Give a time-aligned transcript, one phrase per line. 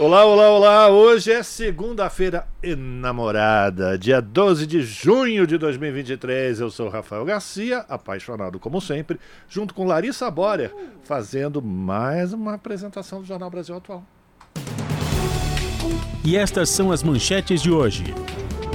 [0.00, 0.88] Olá, olá, olá!
[0.88, 6.58] Hoje é segunda-feira enamorada, dia 12 de junho de 2023.
[6.58, 10.74] Eu sou Rafael Garcia, apaixonado como sempre, junto com Larissa Borer,
[11.04, 14.02] fazendo mais uma apresentação do Jornal Brasil Atual.
[16.24, 18.14] E estas são as manchetes de hoje.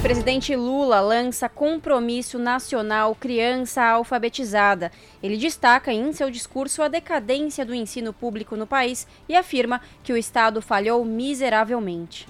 [0.06, 4.92] Presidente Lula lança compromisso nacional criança alfabetizada.
[5.22, 10.14] Ele destaca em seu discurso a decadência do ensino público no país e afirma que
[10.14, 12.28] o Estado falhou miseravelmente.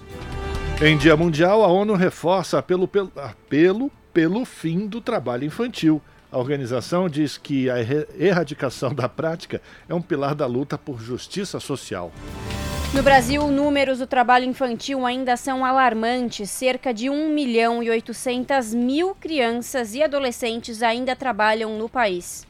[0.80, 6.00] Em Dia Mundial, a ONU reforça apelo pelo, apelo pelo fim do trabalho infantil.
[6.36, 11.58] A organização diz que a erradicação da prática é um pilar da luta por justiça
[11.58, 12.12] social.
[12.92, 16.50] No Brasil, números do trabalho infantil ainda são alarmantes.
[16.50, 22.46] Cerca de 1 milhão e 800 mil crianças e adolescentes ainda trabalham no país.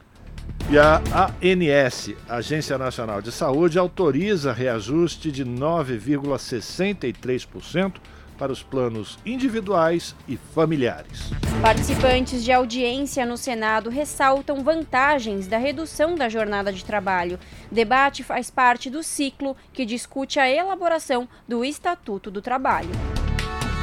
[0.69, 1.01] E a
[1.41, 8.01] ANS, Agência Nacional de Saúde, autoriza reajuste de 9,63%
[8.37, 11.31] para os planos individuais e familiares.
[11.61, 17.39] Participantes de audiência no Senado ressaltam vantagens da redução da jornada de trabalho.
[17.71, 22.91] Debate faz parte do ciclo que discute a elaboração do Estatuto do Trabalho.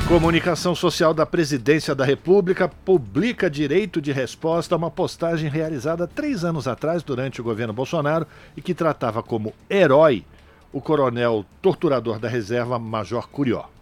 [0.07, 6.43] Comunicação Social da Presidência da República publica direito de resposta a uma postagem realizada três
[6.43, 10.25] anos atrás durante o governo Bolsonaro e que tratava como herói
[10.73, 13.72] o coronel torturador da reserva, Major Curió.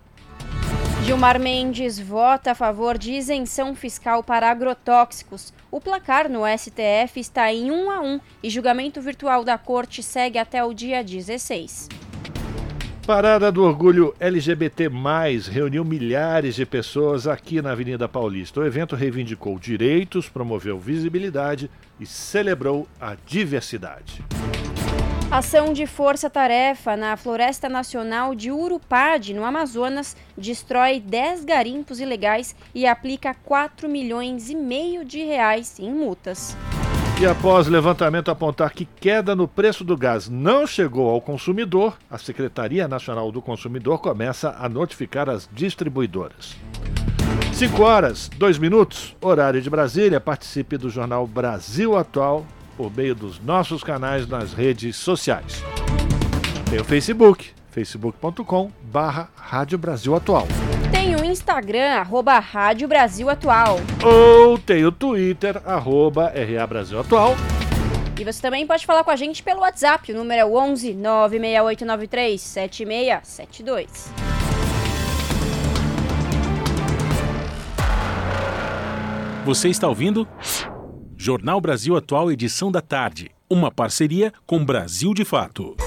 [1.03, 5.51] Gilmar Mendes vota a favor de isenção fiscal para agrotóxicos.
[5.71, 10.37] O placar no STF está em 1 a 1 e julgamento virtual da corte segue
[10.37, 11.89] até o dia 16.
[13.05, 14.89] Parada do Orgulho LGBT,
[15.51, 18.59] reuniu milhares de pessoas aqui na Avenida Paulista.
[18.59, 21.69] O evento reivindicou direitos, promoveu visibilidade
[21.99, 24.23] e celebrou a diversidade.
[25.31, 32.85] Ação de força-tarefa na Floresta Nacional de Urupade, no Amazonas, destrói 10 garimpos ilegais e
[32.85, 36.57] aplica 4 milhões e meio de reais em multas.
[37.17, 42.17] E após levantamento apontar que queda no preço do gás não chegou ao consumidor, a
[42.17, 46.57] Secretaria Nacional do Consumidor começa a notificar as distribuidoras.
[47.53, 50.19] 5 horas, 2 minutos, horário de Brasília.
[50.19, 52.45] Participe do Jornal Brasil Atual
[52.81, 55.63] por meio dos nossos canais nas redes sociais.
[56.67, 60.47] Tem o Facebook, facebook.com barra Rádio Brasil Atual.
[60.91, 63.79] Tem o Instagram, arroba Rádio Brasil Atual.
[64.03, 67.35] Ou tem o Twitter, arroba RA Brasil Atual.
[68.19, 72.41] E você também pode falar com a gente pelo WhatsApp, o número é 11 96893
[72.41, 74.11] 7672.
[79.45, 80.27] Você está ouvindo?
[81.23, 83.29] Jornal Brasil Atual, edição da tarde.
[83.47, 85.77] Uma parceria com Brasil de Fato.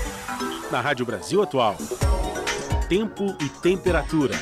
[0.71, 1.77] Na Rádio Brasil Atual.
[2.89, 4.33] Tempo e temperatura.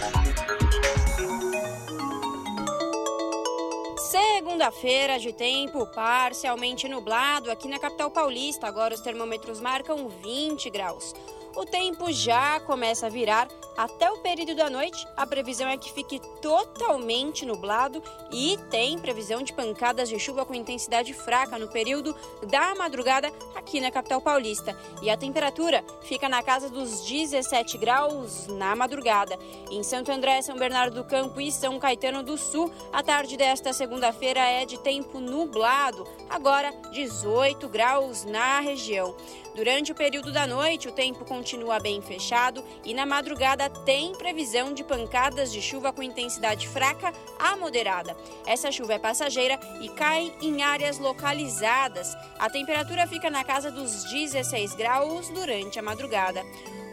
[3.97, 8.67] Segunda-feira de tempo parcialmente nublado aqui na capital paulista.
[8.67, 11.15] Agora os termômetros marcam 20 graus.
[11.55, 13.47] O tempo já começa a virar
[13.77, 15.07] até o período da noite.
[15.15, 20.55] A previsão é que fique totalmente nublado e tem previsão de pancadas de chuva com
[20.55, 22.17] intensidade fraca no período
[22.49, 24.77] da madrugada aqui na capital paulista.
[25.03, 29.39] E a temperatura fica na casa dos 17 graus na madrugada.
[29.71, 33.75] Em Santo André, São Bernardo do Campo e São Caetano do Sul, a tarde desta
[33.75, 36.07] segunda-feira é de tempo nublado.
[36.31, 39.15] Agora 18 graus na região.
[39.55, 41.42] Durante o período da noite, o tempo continua
[41.83, 47.57] bem fechado e na madrugada tem previsão de pancadas de chuva com intensidade fraca a
[47.57, 48.17] moderada.
[48.47, 52.15] Essa chuva é passageira e cai em áreas localizadas.
[52.39, 56.43] A temperatura fica na casa dos 16 graus durante a madrugada.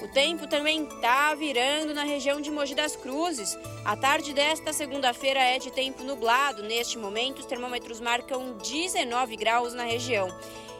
[0.01, 3.57] O tempo também está virando na região de Mogi das Cruzes.
[3.83, 6.63] A tarde desta segunda-feira é de tempo nublado.
[6.63, 10.33] Neste momento, os termômetros marcam 19 graus na região.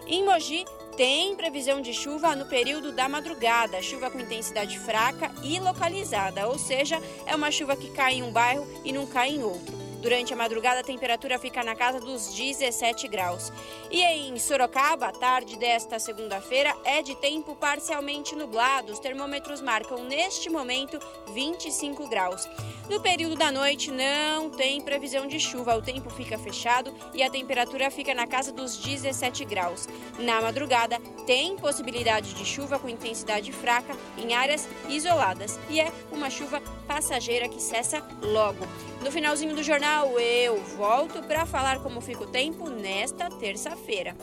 [0.08, 0.66] Em Mogi,
[1.00, 6.60] tem previsão de chuva no período da madrugada, chuva com intensidade fraca e localizada, ou
[6.60, 9.89] seja, é uma chuva que cai em um bairro e não cai em outro.
[10.02, 13.52] Durante a madrugada, a temperatura fica na casa dos 17 graus.
[13.92, 18.94] E em Sorocaba, a tarde desta segunda-feira é de tempo parcialmente nublado.
[18.94, 20.98] Os termômetros marcam neste momento
[21.34, 22.48] 25 graus.
[22.90, 27.30] No período da noite não tem previsão de chuva, o tempo fica fechado e a
[27.30, 29.88] temperatura fica na casa dos 17 graus.
[30.18, 36.30] Na madrugada tem possibilidade de chuva com intensidade fraca em áreas isoladas e é uma
[36.30, 38.66] chuva passageira que cessa logo.
[39.04, 44.14] No finalzinho do jornal eu volto para falar como fica o tempo nesta terça-feira.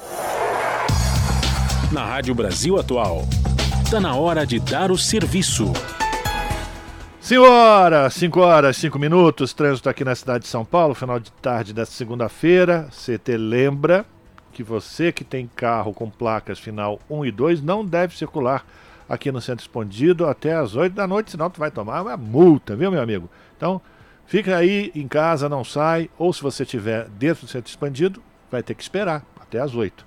[1.90, 3.22] Na Rádio Brasil Atual,
[3.82, 5.72] está na hora de dar o serviço.
[7.18, 11.72] Senhora, 5 horas, 5 minutos, trânsito aqui na cidade de São Paulo, final de tarde
[11.72, 12.88] desta segunda-feira.
[12.90, 14.04] CT lembra
[14.52, 18.64] que você que tem carro com placas final 1 e 2 não deve circular
[19.08, 22.76] aqui no centro expandido até as 8 da noite, senão tu vai tomar uma multa,
[22.76, 23.30] viu, meu amigo?
[23.56, 23.80] Então,
[24.26, 28.62] fica aí em casa, não sai, ou se você estiver dentro do centro expandido, vai
[28.62, 30.04] ter que esperar até as 8.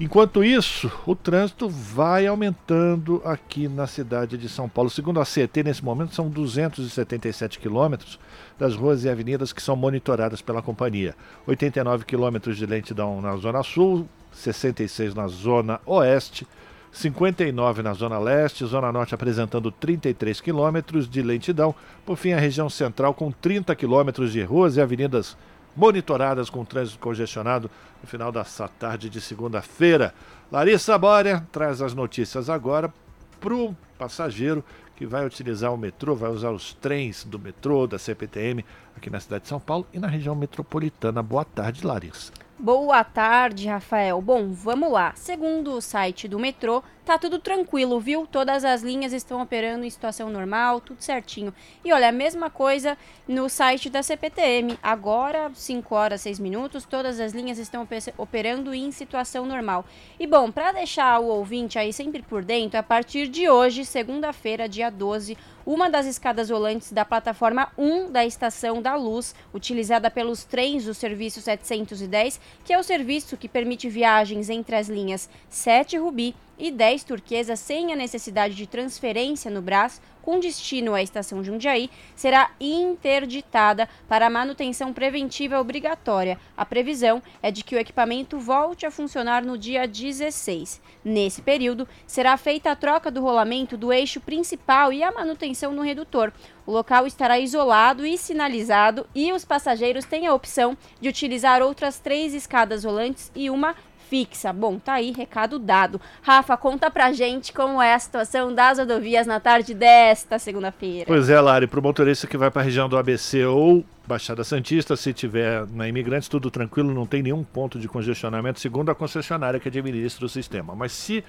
[0.00, 4.88] Enquanto isso, o trânsito vai aumentando aqui na cidade de São Paulo.
[4.88, 8.16] Segundo a CET, nesse momento são 277 quilômetros
[8.56, 11.16] das ruas e avenidas que são monitoradas pela companhia.
[11.48, 16.46] 89 quilômetros de lentidão na Zona Sul, 66 na Zona Oeste,
[16.92, 21.74] 59 na Zona Leste, Zona Norte apresentando 33 quilômetros de lentidão.
[22.04, 25.36] Por fim, a região central com 30 quilômetros de ruas e avenidas
[25.76, 27.70] monitoradas com trânsito congestionado
[28.02, 30.12] no final dessa tarde de segunda-feira.
[30.50, 32.92] Larissa Bória traz as notícias agora
[33.40, 34.64] para o passageiro
[34.96, 38.64] que vai utilizar o metrô, vai usar os trens do metrô, da CPTM,
[38.96, 41.22] aqui na cidade de São Paulo e na região metropolitana.
[41.22, 42.47] Boa tarde, Larissa.
[42.60, 44.20] Boa tarde, Rafael.
[44.20, 45.12] Bom, vamos lá.
[45.14, 48.26] Segundo o site do metrô, tá tudo tranquilo, viu?
[48.30, 51.54] Todas as linhas estão operando em situação normal, tudo certinho.
[51.82, 54.78] E olha, a mesma coisa no site da CPTM.
[54.82, 57.88] Agora, 5 horas 6 minutos, todas as linhas estão
[58.18, 59.86] operando em situação normal.
[60.20, 64.68] E bom, para deixar o ouvinte aí sempre por dentro, a partir de hoje, segunda-feira,
[64.68, 65.34] dia 12,
[65.64, 70.92] uma das escadas rolantes da plataforma 1 da Estação da Luz, utilizada pelos trens do
[70.92, 76.70] serviço 710, que é o serviço que permite viagens entre as linhas 7 Rubi e
[76.70, 82.50] 10 Turquesa sem a necessidade de transferência no Brás, com destino à estação Jundiaí, será
[82.60, 86.38] interditada para manutenção preventiva obrigatória.
[86.54, 90.82] A previsão é de que o equipamento volte a funcionar no dia 16.
[91.02, 95.80] Nesse período, será feita a troca do rolamento do eixo principal e a manutenção no
[95.80, 96.30] redutor.
[96.66, 101.98] O local estará isolado e sinalizado e os passageiros têm a opção de utilizar outras
[101.98, 103.74] três escadas rolantes e uma
[104.08, 104.52] fixa.
[104.52, 106.00] Bom, tá aí, recado dado.
[106.22, 111.04] Rafa, conta pra gente como é a situação das rodovias na tarde desta segunda-feira.
[111.06, 115.12] Pois é, Lari, pro motorista que vai pra região do ABC ou Baixada Santista, se
[115.12, 119.68] tiver na Imigrantes, tudo tranquilo, não tem nenhum ponto de congestionamento, segundo a concessionária que
[119.68, 120.74] administra o sistema.
[120.74, 121.22] Mas se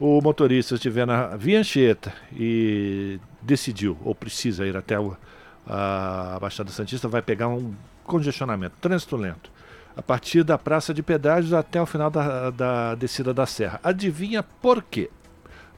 [0.00, 4.96] o motorista estiver na Via Anchieta e decidiu ou precisa ir até
[5.66, 7.72] a Baixada Santista, vai pegar um
[8.04, 9.55] congestionamento, trânsito lento
[9.96, 13.80] a partir da Praça de Pedágios até o final da, da descida da serra.
[13.82, 15.10] Adivinha por quê?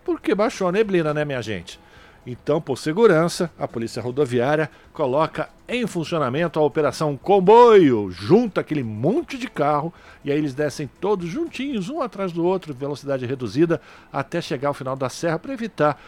[0.04, 1.78] Porque baixou a neblina, né, minha gente?
[2.26, 9.38] Então, por segurança, a Polícia Rodoviária coloca em funcionamento a Operação Comboio, junta aquele monte
[9.38, 9.94] de carro
[10.24, 13.80] e aí eles descem todos juntinhos, um atrás do outro, velocidade reduzida,
[14.12, 15.98] até chegar ao final da serra para evitar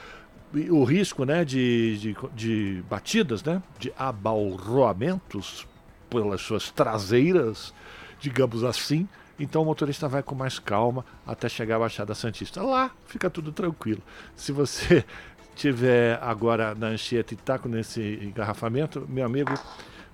[0.70, 5.66] o risco né, de, de, de batidas, né, de abalroamentos
[6.10, 7.72] pelas suas traseiras
[8.20, 9.08] digamos assim.
[9.38, 12.62] Então o motorista vai com mais calma até chegar à Baixada Santista.
[12.62, 14.02] Lá fica tudo tranquilo.
[14.36, 15.04] Se você
[15.56, 19.54] tiver agora na Anchieta e está com esse engarrafamento, meu amigo,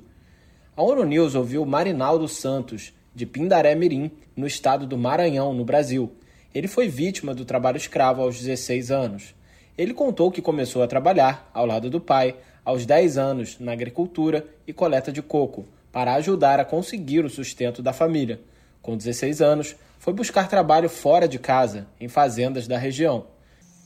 [0.78, 6.12] A ONU News ouviu Marinaldo Santos, de Pindaré Mirim, no estado do Maranhão, no Brasil.
[6.54, 9.34] Ele foi vítima do trabalho escravo aos 16 anos.
[9.76, 14.46] Ele contou que começou a trabalhar, ao lado do pai, aos 10 anos, na agricultura
[14.68, 18.40] e coleta de coco, para ajudar a conseguir o sustento da família.
[18.84, 23.24] Com 16 anos, foi buscar trabalho fora de casa, em fazendas da região.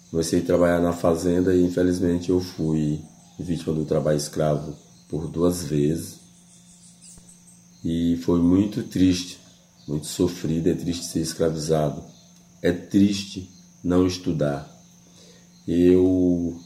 [0.09, 3.00] Comecei a trabalhar na fazenda e infelizmente eu fui
[3.38, 4.75] vítima do trabalho escravo
[5.07, 6.19] por duas vezes.
[7.86, 9.39] E foi muito triste,
[9.88, 12.03] muito sofrido, é triste ser escravizado.
[12.63, 13.47] É triste
[13.83, 14.67] não estudar.
[15.67, 16.59] Eu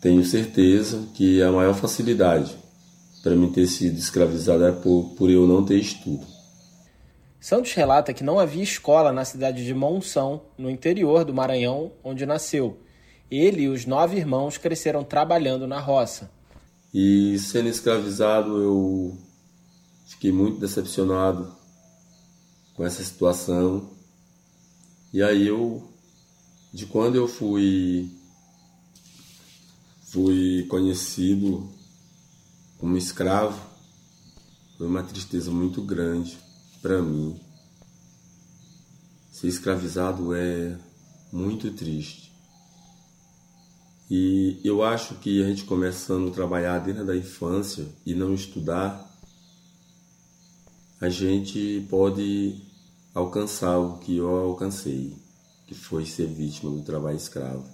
[0.00, 2.56] tenho certeza que a maior facilidade
[3.20, 6.33] para mim ter sido escravizado é por, por eu não ter estudo.
[7.44, 12.24] Santos relata que não havia escola na cidade de Monção, no interior do Maranhão, onde
[12.24, 12.80] nasceu.
[13.30, 16.30] Ele e os nove irmãos cresceram trabalhando na roça.
[16.94, 19.18] E sendo escravizado, eu
[20.06, 21.54] fiquei muito decepcionado
[22.72, 23.90] com essa situação.
[25.12, 25.86] E aí eu,
[26.72, 28.10] de quando eu fui
[30.04, 31.68] fui conhecido
[32.78, 33.60] como escravo,
[34.78, 36.42] foi uma tristeza muito grande
[36.84, 37.40] para mim,
[39.32, 40.76] ser escravizado é
[41.32, 42.30] muito triste.
[44.10, 49.10] E eu acho que a gente começando a trabalhar desde a infância e não estudar,
[51.00, 52.60] a gente pode
[53.14, 55.16] alcançar o que eu alcancei,
[55.66, 57.64] que foi ser vítima do trabalho escravo.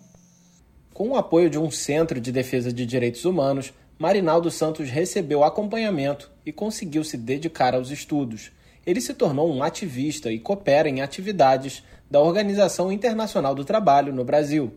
[0.94, 6.30] Com o apoio de um centro de defesa de direitos humanos, Marinaldo Santos recebeu acompanhamento
[6.46, 8.52] e conseguiu se dedicar aos estudos
[8.86, 14.24] ele se tornou um ativista e coopera em atividades da Organização Internacional do Trabalho no
[14.24, 14.72] Brasil.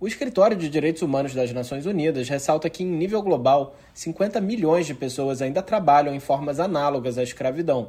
[0.00, 4.86] O Escritório de Direitos Humanos das Nações Unidas ressalta que, em nível global, 50 milhões
[4.86, 7.88] de pessoas ainda trabalham em formas análogas à escravidão.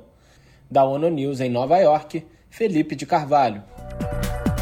[0.72, 3.62] Da ONU News em Nova York, Felipe de Carvalho.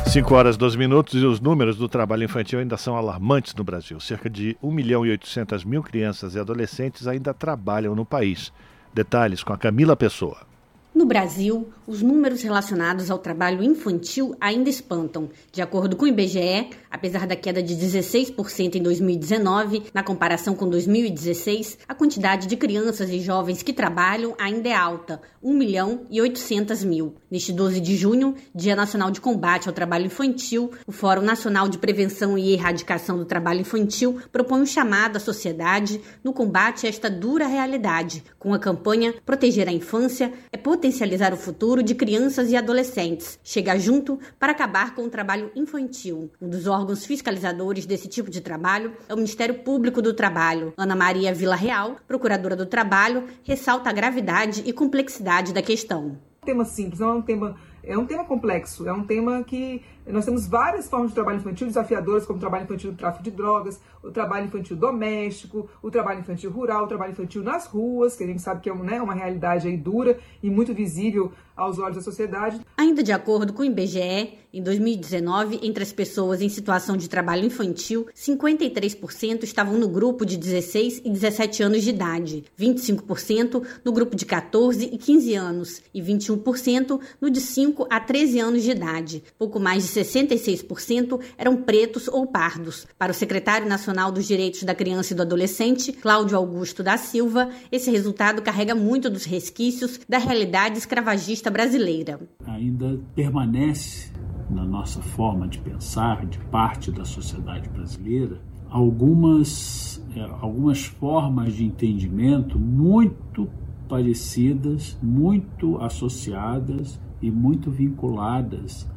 [0.08, 4.00] 5 horas 12 minutos e os números do trabalho infantil ainda são alarmantes no Brasil.
[4.00, 8.52] Cerca de 1 milhão e 800 mil crianças e adolescentes ainda trabalham no país.
[8.94, 10.53] Detalhes com a Camila Pessoa.
[10.94, 15.30] No Brasil, os números relacionados ao trabalho infantil ainda espantam.
[15.52, 20.70] De acordo com o IBGE, apesar da queda de 16% em 2019, na comparação com
[20.70, 26.22] 2016, a quantidade de crianças e jovens que trabalham ainda é alta, 1 milhão e
[26.22, 27.16] 800 mil.
[27.30, 31.78] Neste 12 de junho, Dia Nacional de Combate ao Trabalho Infantil, o Fórum Nacional de
[31.78, 37.10] Prevenção e Erradicação do Trabalho Infantil propõe um chamado à sociedade no combate a esta
[37.10, 42.56] dura realidade, com a campanha Proteger a Infância é potencializar o futuro de crianças e
[42.56, 46.30] adolescentes, chegar junto para acabar com o trabalho infantil.
[46.42, 50.74] Um dos órgãos fiscalizadores desse tipo de trabalho é o Ministério Público do Trabalho.
[50.78, 56.18] Ana Maria Vila Real, procuradora do Trabalho, ressalta a gravidade e complexidade da questão.
[56.46, 60.24] Tema simples, não é um tema é um tema complexo, é um tema que nós
[60.24, 64.12] temos várias formas de trabalho infantil desafiadoras, como trabalho infantil do tráfico de drogas, o
[64.12, 68.42] trabalho infantil doméstico, o trabalho infantil rural, o trabalho infantil nas ruas, que a gente
[68.42, 72.60] sabe que é né, uma realidade aí dura e muito visível aos olhos da sociedade.
[72.78, 77.46] Ainda de acordo com o IBGE, em 2019, entre as pessoas em situação de trabalho
[77.46, 84.16] infantil, 53% estavam no grupo de 16 e 17 anos de idade, 25% no grupo
[84.16, 89.24] de 14 e 15 anos e 21% no de 5 a 13 anos de idade.
[89.40, 92.86] Pouco mais de 66% eram pretos ou pardos.
[92.98, 97.50] Para o secretário nacional dos Direitos da Criança e do Adolescente, Cláudio Augusto da Silva,
[97.72, 102.20] esse resultado carrega muito dos resquícios da realidade escravagista brasileira.
[102.46, 104.12] Ainda permanece
[104.50, 111.64] na nossa forma de pensar, de parte da sociedade brasileira, algumas, é, algumas formas de
[111.64, 113.50] entendimento muito
[113.88, 118.90] parecidas, muito associadas e muito vinculadas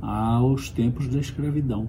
[0.00, 1.88] aos tempos da escravidão,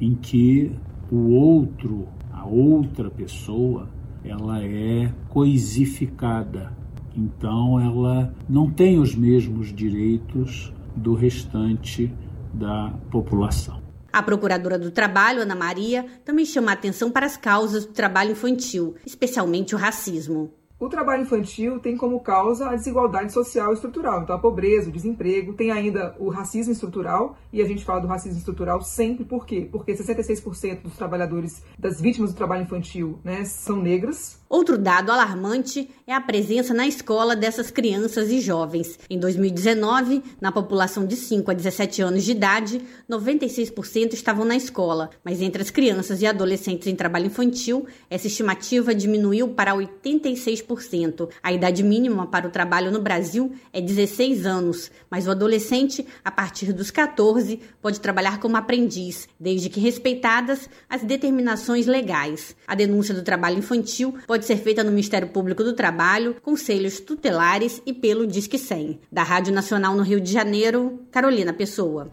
[0.00, 0.72] em que
[1.10, 3.88] o outro, a outra pessoa,
[4.24, 6.72] ela é coisificada,
[7.16, 12.12] então ela não tem os mesmos direitos do restante
[12.52, 13.80] da população.
[14.12, 18.32] A procuradora do Trabalho, Ana Maria, também chama a atenção para as causas do trabalho
[18.32, 20.50] infantil, especialmente o racismo.
[20.78, 24.22] O trabalho infantil tem como causa a desigualdade social e estrutural.
[24.22, 28.06] Então, a pobreza, o desemprego, tem ainda o racismo estrutural, e a gente fala do
[28.06, 29.66] racismo estrutural sempre, por quê?
[29.72, 35.90] Porque 66% dos trabalhadores, das vítimas do trabalho infantil, né, são negras, Outro dado alarmante
[36.06, 38.96] é a presença na escola dessas crianças e jovens.
[39.10, 42.80] Em 2019, na população de 5 a 17 anos de idade,
[43.10, 48.94] 96% estavam na escola, mas entre as crianças e adolescentes em trabalho infantil, essa estimativa
[48.94, 50.65] diminuiu para 86%.
[50.66, 51.28] 17%.
[51.42, 56.30] A idade mínima para o trabalho no Brasil é 16 anos, mas o adolescente, a
[56.30, 62.56] partir dos 14, pode trabalhar como aprendiz, desde que respeitadas as determinações legais.
[62.66, 67.82] A denúncia do trabalho infantil pode ser feita no Ministério Público do Trabalho, conselhos tutelares
[67.86, 69.00] e pelo Disque 100.
[69.10, 72.10] Da Rádio Nacional no Rio de Janeiro, Carolina Pessoa.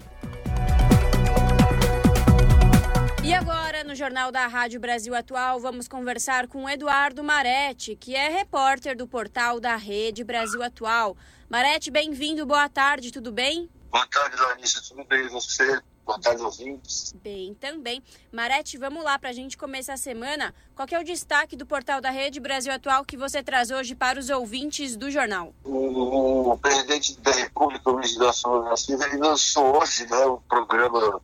[3.94, 9.08] No Jornal da Rádio Brasil Atual, vamos conversar com Eduardo Maretti, que é repórter do
[9.08, 11.16] portal da Rede Brasil Atual.
[11.48, 13.70] Maretti, bem-vindo, boa tarde, tudo bem?
[13.92, 15.26] Boa tarde, Larissa, tudo bem?
[15.26, 15.80] E você?
[16.06, 17.14] Boa tarde, ouvintes.
[17.24, 18.04] Bem, também.
[18.32, 20.54] Marete, vamos lá para a gente começar a semana.
[20.76, 24.20] Qual é o destaque do portal da Rede Brasil Atual que você traz hoje para
[24.20, 25.54] os ouvintes do jornal?
[25.64, 31.22] O, o presidente da República, o Luiz Inácio Silva, ele lançou hoje né, o programa,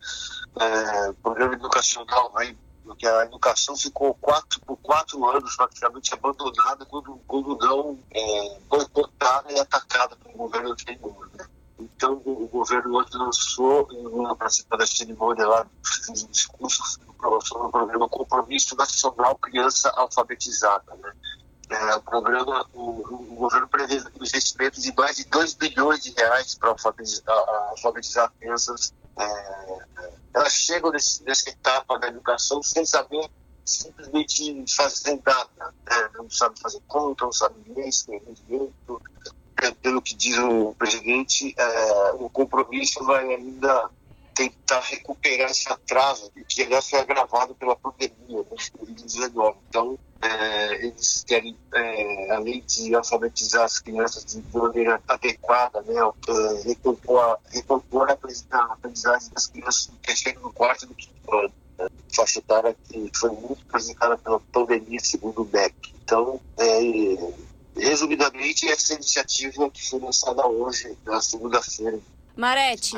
[0.60, 7.20] é, programa educacional, né, porque a educação ficou quatro, por quatro anos praticamente abandonada quando,
[7.28, 11.30] quando não é, boicotada e atacada pelo governo anterior.
[11.38, 11.46] Né?
[11.80, 17.72] Então, o governo hoje lançou, eu participar da cerimônia lá, fiz um discurso sobre o
[17.72, 20.96] programa Compromisso Nacional Criança Alfabetizada.
[20.96, 21.12] Né?
[21.70, 26.56] É, o programa, o, o, governo prevê investimentos de mais de 2 bilhões de reais
[26.56, 27.38] para alfabetizar,
[27.70, 28.94] alfabetizar crianças.
[29.20, 29.80] É,
[30.34, 33.30] elas chegam nesse, nessa etapa da educação sem saber
[33.64, 35.74] simplesmente fazer nada.
[35.88, 36.10] Né?
[36.16, 39.02] Não sabe fazer conta, não sabe ler, escrever direito,
[39.82, 43.90] pelo que diz o presidente, é, o compromisso vai ainda
[44.40, 49.56] tentar recuperar esse atraso que aliás foi agravado pela pandemia né, de Covid-19.
[49.68, 56.68] Então, é, eles querem, é, além de alfabetizar as crianças de maneira adequada, né, é,
[56.70, 61.52] recompor, a, recompor a aprendizagem das crianças que chegam no quarto do quinto ano.
[61.78, 65.76] Né, faixa etária que foi muito prejudicada pela pandemia, segundo o MEC.
[66.02, 66.80] Então, é,
[67.76, 72.00] resumidamente, essa iniciativa que foi lançada hoje, na segunda-feira.
[72.38, 72.96] Marete,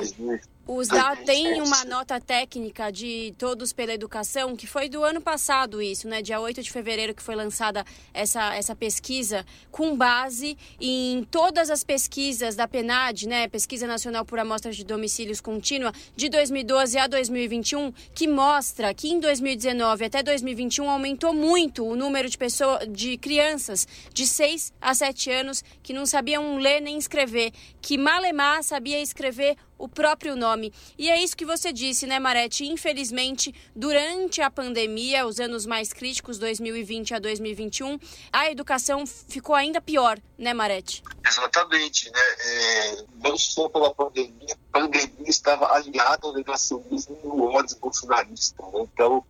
[0.67, 5.81] o SDA tem uma nota técnica de Todos pela Educação, que foi do ano passado
[5.81, 6.21] isso, né?
[6.21, 11.83] Dia 8 de fevereiro que foi lançada essa, essa pesquisa, com base em todas as
[11.83, 13.47] pesquisas da PNAD, né?
[13.47, 19.19] Pesquisa Nacional por Amostras de Domicílios Contínua, de 2012 a 2021, que mostra que em
[19.19, 25.31] 2019 até 2021 aumentou muito o número de pessoas, de crianças de 6 a 7
[25.31, 30.71] anos que não sabiam ler nem escrever, que malemar sabia escrever o próprio nome.
[30.97, 32.65] E é isso que você disse, né, Marete?
[32.65, 37.97] Infelizmente, durante a pandemia, os anos mais críticos, 2020 a 2021,
[38.31, 41.03] a educação ficou ainda pior, né, Marete?
[41.25, 42.19] Exatamente, né?
[42.45, 48.63] É, não só pela pandemia, a pandemia estava aliada ao negacionismo e ao ódio bolsonarista.
[48.63, 48.87] Né?
[48.93, 49.25] Então,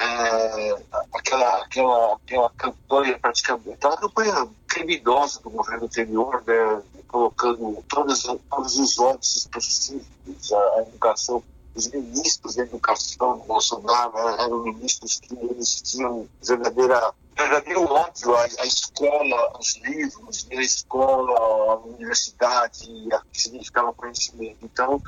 [0.00, 0.76] é,
[1.14, 8.78] aquela, aquela, aquela campanha praticamente, aquela campanha criminosa do governo anterior, né, colocando todos, todos
[8.78, 11.42] os ódios específicos à, educação.
[11.74, 18.34] Os ministros da educação do Bolsonaro né, eram ministros que eles tinham verdadeira verdadeiro ódio
[18.34, 24.58] à, escola, aos livros, à escola, à universidade, a que significava conhecimento.
[24.64, 25.00] Então,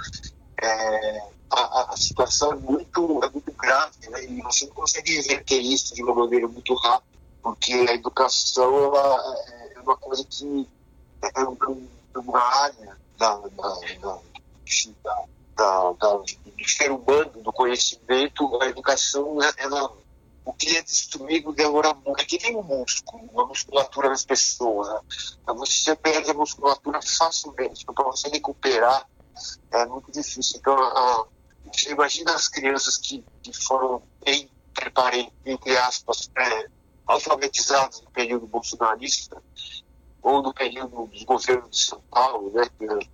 [0.60, 4.24] é, a, a, situação é muito, é muito grave né?
[4.24, 9.36] e você não consegue reverter isso de uma maneira muito rápida, porque a educação ela,
[9.48, 10.68] é, é uma coisa que
[11.22, 13.48] é, é uma área da, da,
[14.00, 14.18] da,
[15.56, 19.92] da, da, do ser humano, do conhecimento, a educação, ela,
[20.44, 22.20] o que é destruído demora muito.
[22.20, 24.88] É que nem o músculo, a musculatura das pessoas.
[24.88, 25.00] Né?
[25.48, 29.06] Você perde a musculatura facilmente, então, para você recuperar
[29.72, 30.58] é muito difícil.
[30.58, 31.26] Então, a,
[31.72, 36.68] você imagina as crianças que, que foram, entre, entre aspas, é,
[37.06, 39.42] alfabetizadas no período bolsonarista,
[40.22, 42.64] ou no período dos governos de São Paulo, né,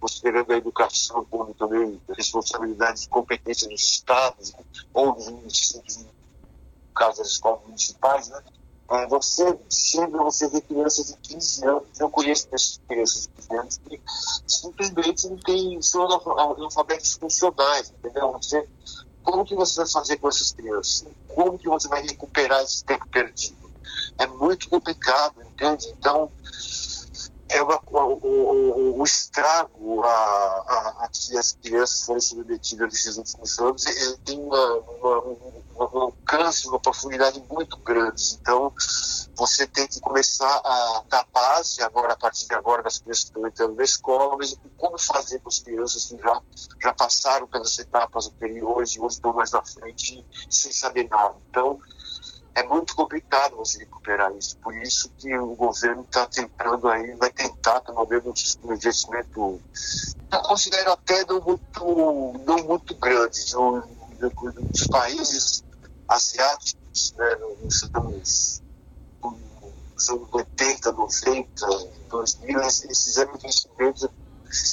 [0.01, 4.53] considerando a educação como também responsabilidade e competência dos estados
[4.93, 6.11] ou dos municípios, no
[6.95, 8.43] caso das escolas municipais, né,
[8.89, 12.49] é, você chega, você vê crianças de 15 anos, eu conheço
[12.87, 14.01] crianças de 15 anos que
[14.47, 18.33] simplesmente não tem, são analfabetos funcionais, entendeu?
[18.33, 18.69] Você,
[19.25, 21.05] como que você vai fazer com essas crianças?
[21.27, 23.57] Como que você vai recuperar esse tempo perdido?
[24.19, 25.93] É muito complicado, entende?
[25.99, 26.31] Então,
[27.49, 33.17] é uma, o, o, o, estrago a, a, a, que as crianças foram submetidas nesses
[33.17, 35.21] últimos anos ele tem uma, uma,
[35.85, 38.39] um alcance, uma profundidade muito grande.
[38.41, 38.73] Então,
[39.35, 43.31] você tem que começar a dar base, agora, a partir de agora, das crianças que
[43.31, 46.43] estão entrando na escola, mas como fazer com as crianças que já,
[46.83, 51.35] já passaram pelas etapas anteriores e hoje estão mais na frente sem saber nada.
[51.51, 51.79] Então,
[52.57, 54.57] é muito complicado você recuperar isso.
[54.59, 59.61] Por isso que o governo está tentando aí, vai tentar pelo menos um investimento,
[60.33, 65.63] eu considero até não muito, não muito grande, dos países
[66.09, 68.63] asiáticos, né, nos anos,
[69.23, 71.67] nos anos 80, 90,
[72.09, 74.09] 2000, eles fizeram investimentos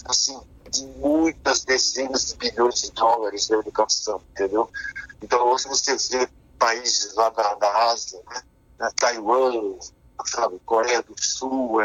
[0.06, 4.70] assim, de muitas dezenas de bilhões de dólares na educação, entendeu?
[5.22, 6.30] Então, hoje você vê
[6.64, 8.22] países lá da, da Ásia,
[8.80, 8.90] né?
[8.98, 9.78] Taiwan,
[10.26, 11.78] sabe, Coreia do Sul,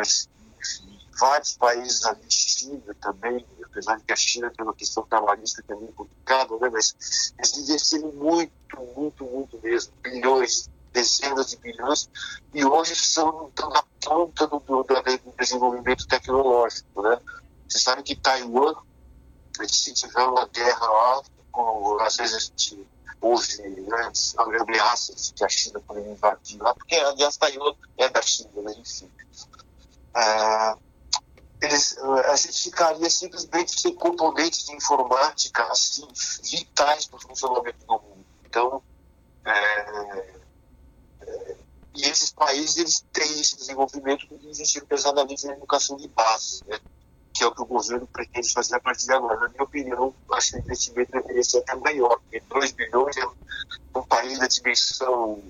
[1.18, 5.72] vários países ali, China também, apesar de que a China tem uma questão trabalhista que
[5.72, 6.70] é muito complicada, né?
[6.72, 6.94] mas
[7.38, 8.52] eles investiram muito,
[8.96, 12.08] muito, muito mesmo, bilhões, dezenas de bilhões,
[12.54, 17.02] e hoje são, estão na ponta do, do, do desenvolvimento tecnológico.
[17.02, 17.20] Né?
[17.68, 18.76] Você sabe que Taiwan,
[19.66, 22.86] se tiver uma guerra lá, com, às vezes a gente
[23.20, 24.12] houve né,
[24.60, 29.10] ameaças que a China poderia invadir lá, porque aliás Taiwan é da China, né, enfim.
[30.14, 30.76] É,
[31.60, 36.06] eles, a gente ficaria simplesmente sem componentes de informática assim,
[36.42, 38.24] vitais para o funcionamento do mundo.
[38.44, 38.82] Então,
[39.44, 40.40] é,
[41.20, 41.56] é,
[41.94, 46.62] e esses países eles têm esse desenvolvimento investiram pesadamente na educação de base.
[46.66, 46.78] Né?
[47.38, 49.38] Que é o que o governo pretende fazer a partir de agora.
[49.38, 53.26] Na minha opinião, acho que o investimento deveria ser até maior, porque 2 bilhões é
[53.94, 55.40] um país da dimensão,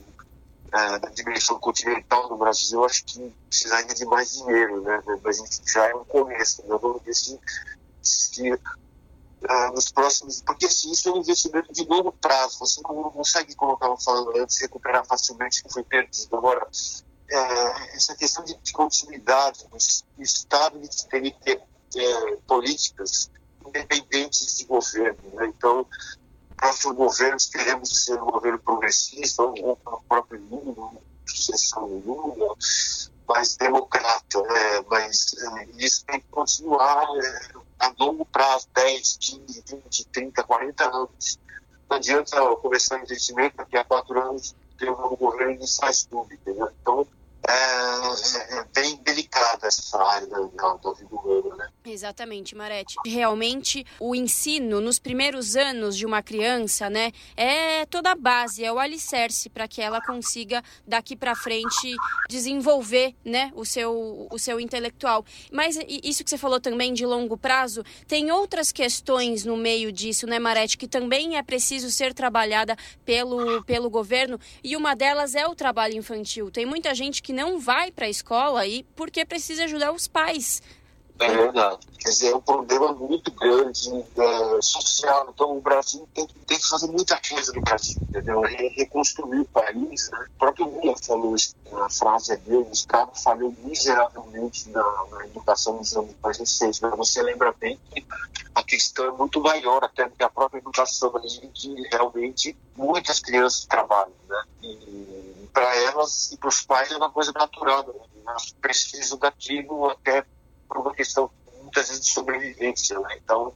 [0.70, 5.02] é, da dimensão continental do Brasil, acho que precisaria de mais dinheiro, né?
[5.24, 6.76] Mas já é um começo, né?
[6.78, 7.40] vamos ver se,
[8.02, 8.58] se uh,
[9.74, 10.42] nos próximos.
[10.42, 13.96] Porque assim, isso é um investimento de longo prazo, você não consegue, como eu estava
[13.96, 16.36] falando antes, recuperar facilmente o que foi perdido.
[16.36, 16.68] Agora,
[17.30, 20.78] é, essa questão de continuidade, o Estado
[21.10, 21.62] tem que ter
[21.96, 23.30] é, políticas
[23.66, 25.18] independentes de governo.
[25.34, 25.46] Né?
[25.46, 25.86] Então,
[26.56, 30.92] próximo governo, queremos ser um governo progressista, ou, o próprio Lula,
[31.26, 32.54] sucessão do Lula,
[33.28, 34.84] mais democrata, né?
[34.88, 40.84] mas é, isso tem que continuar é, a longo prazo, 10, 15, 20, 30, 40
[40.84, 41.38] anos.
[41.88, 46.04] Não adianta começar um investimento daqui a quatro anos ter um novo governo e faz
[46.04, 46.70] tudo, entendeu?
[46.80, 47.06] Então,
[47.46, 51.68] é, é, é, bem delicada essa área da, da, vida humana, né?
[51.84, 52.96] Exatamente, Marete.
[53.06, 58.72] Realmente, o ensino nos primeiros anos de uma criança, né, é toda a base, é
[58.72, 61.94] o alicerce para que ela consiga daqui para frente
[62.28, 65.24] desenvolver, né, o seu o seu intelectual.
[65.50, 70.26] Mas isso que você falou também de longo prazo, tem outras questões no meio disso,
[70.26, 75.46] né, Marete, que também é preciso ser trabalhada pelo pelo governo, e uma delas é
[75.46, 76.50] o trabalho infantil.
[76.50, 80.62] Tem muita gente que não vai para a escola aí porque precisa ajudar os pais.
[81.20, 81.78] É verdade.
[81.98, 85.28] Quer dizer, é um problema muito grande é, social.
[85.34, 88.44] Então, o Brasil tem, tem, que fazer muita coisa no Brasil, entendeu?
[88.44, 90.10] É reconstruir o país.
[90.10, 90.26] Né?
[90.28, 95.24] O próprio Lula falou isso, a frase é dele: o Estado falhou miseravelmente na, na
[95.24, 96.80] educação nos anos mais recentes.
[96.80, 98.04] Mas você lembra bem que
[98.54, 101.12] a questão é muito maior até do que a própria educação,
[101.42, 104.14] em que realmente muitas crianças trabalham.
[104.28, 104.44] Né?
[104.62, 107.84] E para elas e para os pais é uma coisa natural.
[107.84, 108.32] Né?
[108.62, 110.24] Elas daquilo até
[110.68, 111.28] por uma questão
[111.62, 112.98] muitas vezes de sobrevivência.
[113.00, 113.18] Né?
[113.22, 113.52] Então,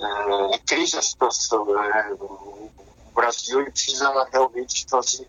[0.00, 1.66] é, é triste a situação.
[1.66, 2.16] Né?
[2.18, 2.70] O
[3.14, 5.28] Brasil precisa realmente fazer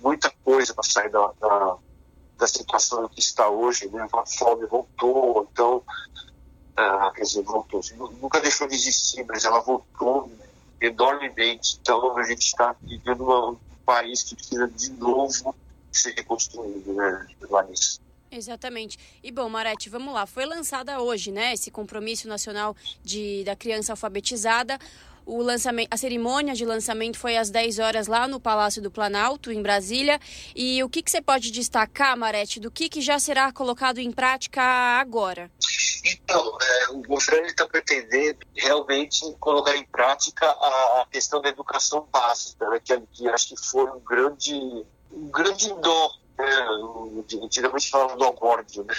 [0.00, 1.76] muita coisa para sair da, da,
[2.38, 3.88] da, situação que está hoje.
[3.88, 4.04] Né?
[4.12, 5.84] A fome voltou, então,
[6.76, 7.80] é, quer dizer, voltou.
[8.20, 10.28] Nunca deixou de existir, mas ela voltou
[10.80, 11.78] enormemente.
[11.80, 15.54] Então, a gente está vivendo uma, país que precisa de novo
[15.92, 18.00] ser reconstruído, né, Larissa?
[18.30, 18.98] Exatamente.
[19.22, 20.26] E bom, Marete, vamos lá.
[20.26, 24.78] Foi lançada hoje, né, esse compromisso nacional de, da criança alfabetizada.
[25.26, 29.50] O lançamento, a cerimônia de lançamento foi às 10 horas lá no Palácio do Planalto,
[29.50, 30.20] em Brasília.
[30.54, 34.12] E o que, que você pode destacar, Marete, do que, que já será colocado em
[34.12, 35.50] prática agora?
[36.04, 42.06] Então, é, o governo está pretendendo realmente colocar em prática a, a questão da educação
[42.12, 44.54] básica, né, que, que, acho que foi um grande,
[45.10, 46.66] um grande dó, né,
[47.42, 48.94] antigamente falava do górdio, né,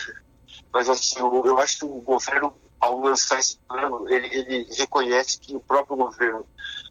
[0.74, 5.40] mas assim, eu, eu acho que o governo, ao lançar esse plano, ele, ele reconhece
[5.40, 6.46] que o próprio governo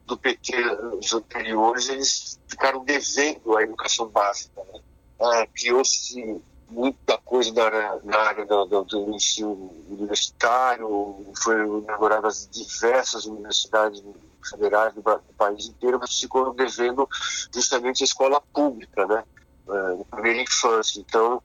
[0.07, 0.53] do PT,
[1.01, 4.81] os anteriores, eles ficaram devendo a educação básica, né,
[5.19, 13.25] é, criou-se muita coisa na, na área do, do, do, ensino universitário, foi inauguradas diversas
[13.25, 14.03] universidades
[14.49, 17.09] federais do, do, país inteiro, mas ficou devendo
[17.53, 19.25] justamente a escola pública, né,
[19.69, 21.01] é, na primeira infância.
[21.01, 21.43] Então,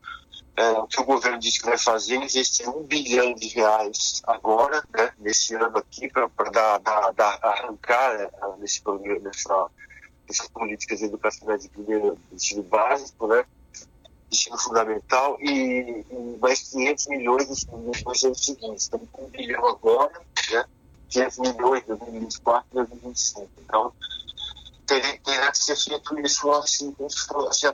[0.62, 4.22] é, o que o governo disse que vai fazer é investir um bilhão de reais
[4.28, 9.70] agora, né, nesse ano aqui, para dar, dar, dar, arrancar né, nesse programa, nessa
[10.30, 13.44] essas políticas educacionais de primeiro ensino básico, né?
[14.32, 18.90] ensino fundamental e, e mais 500 milhões nos, anos seguintes.
[18.90, 20.22] Com um bilhão agora,
[20.52, 20.66] né?
[21.10, 23.50] 500 milhões em 2024 e 2025.
[23.66, 23.94] Então,
[24.92, 27.74] teria, teria que ser feito isso assim, assim,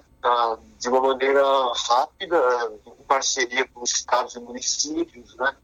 [0.79, 1.43] de uma maneira
[1.87, 5.55] rápida, em parceria com os estados e municípios, né?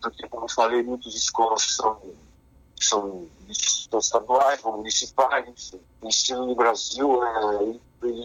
[0.00, 2.00] Porque, como eu falei, muitas escolas são
[2.80, 3.26] são,
[3.90, 5.72] são estaduais, são municipais.
[6.00, 7.80] O ensino no Brasil é,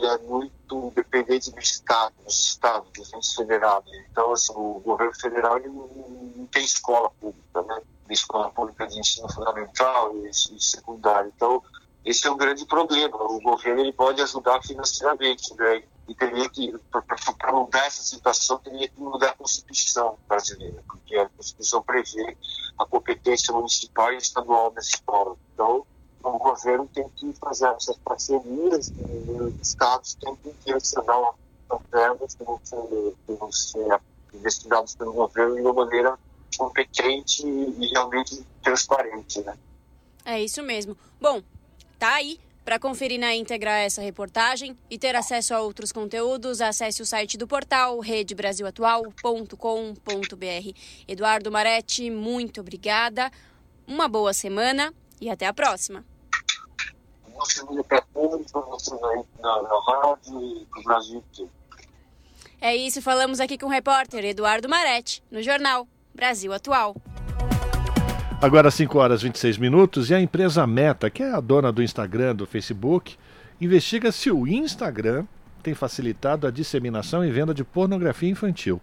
[0.06, 3.92] é muito dependente do Estado, dos Estados, dos entes federados.
[4.12, 5.88] Então, assim, o governo federal não,
[6.36, 7.82] não tem escola pública, né?
[8.10, 11.34] Escola pública de ensino fundamental e, e secundário.
[11.36, 11.64] Então,
[12.06, 13.16] esse é um grande problema.
[13.16, 15.84] O governo ele pode ajudar financeiramente, né?
[16.08, 21.30] E teria que, para mudar essa situação, teria que mudar a Constituição brasileira, porque a
[21.30, 22.38] Constituição prevê
[22.78, 25.38] a competência municipal e estadual da escola.
[25.54, 25.86] Então,
[26.22, 31.34] o governo tem que fazer essas parcerias e os estados têm que direcionar
[31.92, 32.78] verbas que vão ser,
[33.26, 36.20] que vão ser pelo governo de uma maneira
[36.58, 39.58] competente e realmente transparente, né?
[40.26, 40.98] É isso mesmo.
[41.20, 41.42] Bom,
[42.04, 42.40] tá aí.
[42.66, 47.38] Para conferir na íntegra essa reportagem e ter acesso a outros conteúdos, acesse o site
[47.38, 50.80] do portal redebrasilatual.com.br.
[51.08, 53.30] Eduardo Maretti, muito obrigada.
[53.86, 56.06] Uma boa semana e até a próxima
[57.34, 61.24] uma família para todos, para vocês aí rádio e Brasil.
[62.62, 66.96] É isso, falamos aqui com o repórter Eduardo Maretti, no jornal Brasil Atual.
[68.44, 71.82] Agora 5 horas e 26 minutos e a empresa Meta, que é a dona do
[71.82, 73.16] Instagram, do Facebook,
[73.62, 75.24] investiga se o Instagram
[75.64, 78.82] tem facilitado a disseminação e venda de pornografia infantil.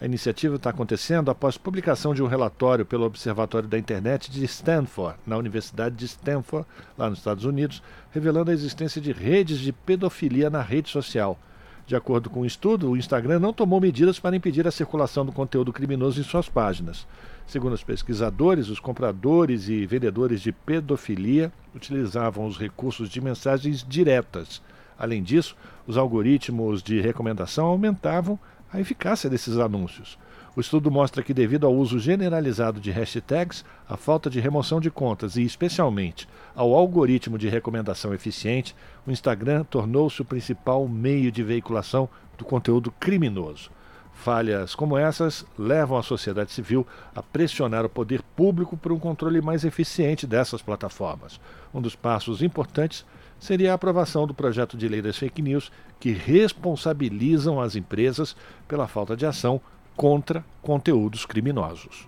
[0.00, 5.16] A iniciativa está acontecendo após publicação de um relatório pelo Observatório da Internet de Stanford,
[5.24, 6.66] na Universidade de Stanford,
[6.98, 11.38] lá nos Estados Unidos, revelando a existência de redes de pedofilia na rede social.
[11.86, 15.24] De acordo com o um estudo, o Instagram não tomou medidas para impedir a circulação
[15.24, 17.06] do conteúdo criminoso em suas páginas.
[17.46, 24.60] Segundo os pesquisadores, os compradores e vendedores de pedofilia utilizavam os recursos de mensagens diretas.
[24.98, 28.36] Além disso, os algoritmos de recomendação aumentavam
[28.72, 30.18] a eficácia desses anúncios.
[30.56, 34.90] O estudo mostra que, devido ao uso generalizado de hashtags, a falta de remoção de
[34.90, 38.74] contas e, especialmente, ao algoritmo de recomendação eficiente,
[39.06, 43.70] o Instagram tornou-se o principal meio de veiculação do conteúdo criminoso.
[44.14, 49.42] Falhas como essas levam a sociedade civil a pressionar o poder público por um controle
[49.42, 51.38] mais eficiente dessas plataformas.
[51.72, 53.04] Um dos passos importantes
[53.38, 58.34] seria a aprovação do projeto de lei das fake news que responsabilizam as empresas
[58.66, 59.60] pela falta de ação
[59.96, 62.06] contra conteúdos criminosos.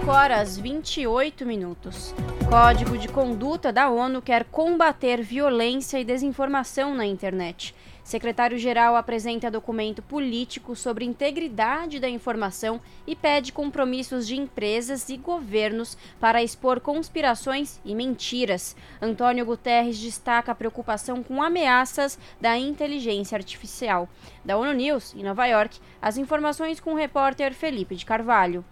[0.00, 2.12] 5 horas 28 minutos.
[2.48, 7.74] Código de Conduta da ONU quer combater violência e desinformação na internet.
[8.10, 15.96] Secretário-geral apresenta documento político sobre integridade da informação e pede compromissos de empresas e governos
[16.18, 18.74] para expor conspirações e mentiras.
[19.00, 24.08] Antônio Guterres destaca a preocupação com ameaças da inteligência artificial.
[24.44, 28.64] Da ONU News, em Nova York, as informações com o repórter Felipe de Carvalho.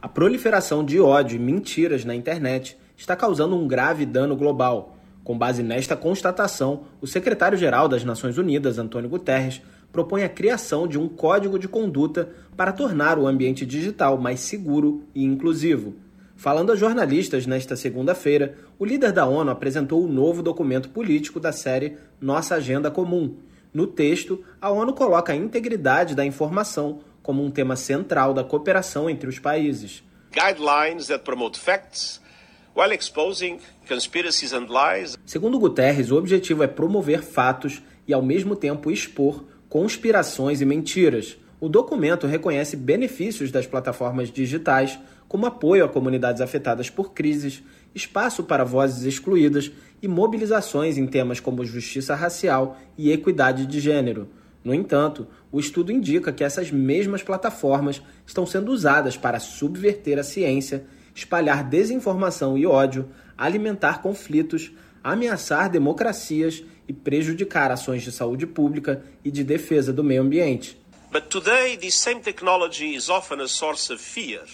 [0.00, 4.95] A proliferação de ódio e mentiras na internet está causando um grave dano global
[5.26, 9.60] com base nesta constatação, o secretário-geral das Nações Unidas, Antônio Guterres,
[9.90, 15.02] propõe a criação de um código de conduta para tornar o ambiente digital mais seguro
[15.12, 15.96] e inclusivo.
[16.36, 21.50] Falando a jornalistas nesta segunda-feira, o líder da ONU apresentou o novo documento político da
[21.50, 23.34] série Nossa Agenda Comum.
[23.74, 29.10] No texto, a ONU coloca a integridade da informação como um tema central da cooperação
[29.10, 30.04] entre os países.
[30.30, 32.24] Guidelines that promote facts
[32.76, 33.58] while exposing
[33.88, 35.16] conspiracies and lies.
[35.24, 41.38] Segundo Guterres, o objetivo é promover fatos e ao mesmo tempo expor conspirações e mentiras.
[41.58, 47.62] O documento reconhece benefícios das plataformas digitais, como apoio a comunidades afetadas por crises,
[47.94, 54.28] espaço para vozes excluídas e mobilizações em temas como justiça racial e equidade de gênero.
[54.62, 60.22] No entanto, o estudo indica que essas mesmas plataformas estão sendo usadas para subverter a
[60.22, 60.84] ciência
[61.16, 64.70] espalhar desinformação e ódio, alimentar conflitos,
[65.02, 70.78] ameaçar democracias e prejudicar ações de saúde pública e de defesa do meio ambiente.
[71.10, 74.44] But today this same technology is often a source of fear,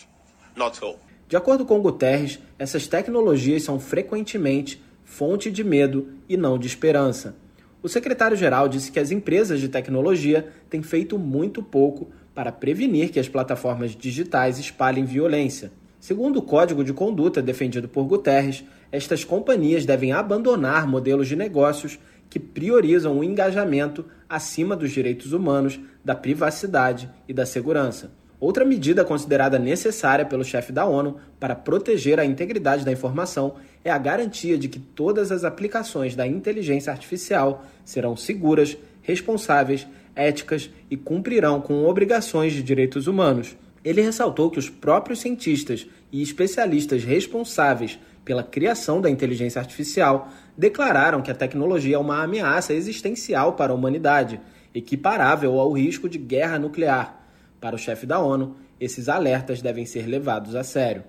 [0.54, 1.00] not hope.
[1.28, 7.34] De acordo com Guterres, essas tecnologias são frequentemente fonte de medo e não de esperança.
[7.82, 13.18] O secretário-geral disse que as empresas de tecnologia têm feito muito pouco para prevenir que
[13.18, 15.72] as plataformas digitais espalhem violência.
[16.02, 21.96] Segundo o código de conduta defendido por Guterres, estas companhias devem abandonar modelos de negócios
[22.28, 28.10] que priorizam o engajamento acima dos direitos humanos, da privacidade e da segurança.
[28.40, 33.90] Outra medida considerada necessária pelo chefe da ONU para proteger a integridade da informação é
[33.92, 39.86] a garantia de que todas as aplicações da inteligência artificial serão seguras, responsáveis,
[40.16, 43.56] éticas e cumprirão com obrigações de direitos humanos.
[43.84, 51.22] Ele ressaltou que os próprios cientistas e especialistas responsáveis pela criação da inteligência artificial, declararam
[51.22, 54.40] que a tecnologia é uma ameaça existencial para a humanidade,
[54.74, 57.20] equiparável ao risco de guerra nuclear.
[57.60, 61.04] Para o chefe da ONU, esses alertas devem ser levados a sério.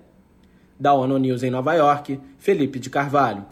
[0.78, 3.44] Da ONU News em Nova York, Felipe de Carvalho.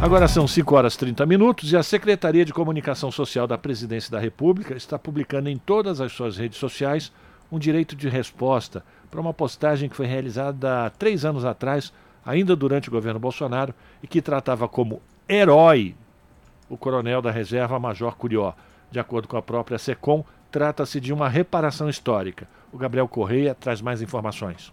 [0.00, 4.10] Agora são 5 horas e 30 minutos e a Secretaria de Comunicação Social da Presidência
[4.10, 7.12] da República está publicando em todas as suas redes sociais
[7.52, 11.92] um direito de resposta para uma postagem que foi realizada há três anos atrás
[12.24, 15.94] ainda durante o governo Bolsonaro, e que tratava como herói
[16.68, 18.54] o coronel da reserva Major Curió.
[18.90, 22.48] De acordo com a própria SECOM, trata-se de uma reparação histórica.
[22.72, 24.72] O Gabriel Correia traz mais informações.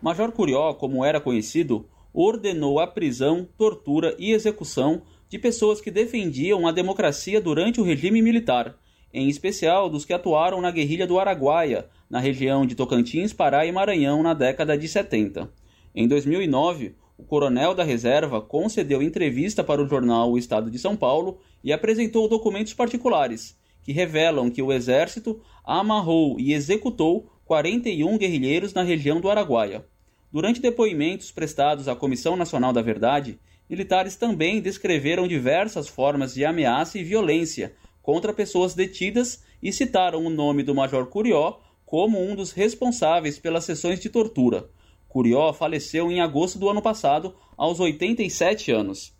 [0.00, 6.66] Major Curió, como era conhecido, ordenou a prisão, tortura e execução de pessoas que defendiam
[6.66, 8.74] a democracia durante o regime militar,
[9.12, 13.72] em especial dos que atuaram na guerrilha do Araguaia, na região de Tocantins, Pará e
[13.72, 15.50] Maranhão na década de 70.
[15.94, 20.96] Em 2009, o coronel da reserva concedeu entrevista para o jornal O Estado de São
[20.96, 28.72] Paulo e apresentou documentos particulares que revelam que o exército amarrou e executou 41 guerrilheiros
[28.72, 29.84] na região do Araguaia.
[30.32, 36.98] Durante depoimentos prestados à Comissão Nacional da Verdade, militares também descreveram diversas formas de ameaça
[36.98, 37.74] e violência
[38.10, 43.64] contra pessoas detidas e citaram o nome do Major Curió como um dos responsáveis pelas
[43.64, 44.68] sessões de tortura.
[45.08, 49.14] Curió faleceu em agosto do ano passado, aos 87 anos.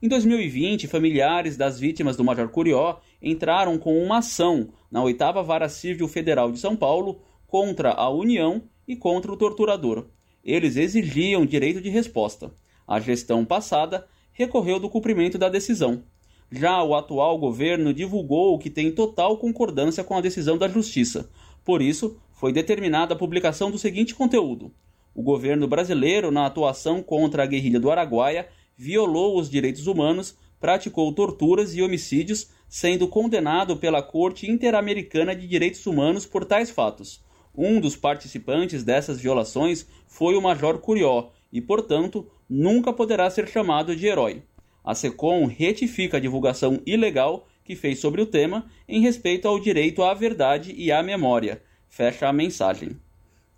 [0.00, 5.68] Em 2020, familiares das vítimas do Major Curió entraram com uma ação na 8 Vara
[5.68, 10.06] Civil Federal de São Paulo contra a União e contra o torturador.
[10.44, 12.54] Eles exigiam direito de resposta.
[12.86, 16.04] A gestão passada recorreu do cumprimento da decisão.
[16.50, 21.28] Já o atual governo divulgou que tem total concordância com a decisão da Justiça.
[21.64, 24.72] Por isso, foi determinada a publicação do seguinte conteúdo:
[25.14, 31.12] o governo brasileiro, na atuação contra a guerrilha do Araguaia, violou os direitos humanos, praticou
[31.12, 37.24] torturas e homicídios, sendo condenado pela Corte Interamericana de Direitos Humanos por tais fatos.
[37.56, 43.96] Um dos participantes dessas violações foi o Major Curió e, portanto, nunca poderá ser chamado
[43.96, 44.42] de herói.
[44.86, 50.04] A SECOM retifica a divulgação ilegal que fez sobre o tema em respeito ao direito
[50.04, 51.60] à verdade e à memória.
[51.88, 52.96] Fecha a mensagem.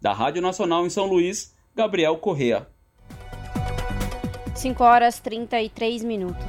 [0.01, 2.67] Da Rádio Nacional em São Luís, Gabriel Correa.
[4.55, 6.47] 5 horas 33 minutos.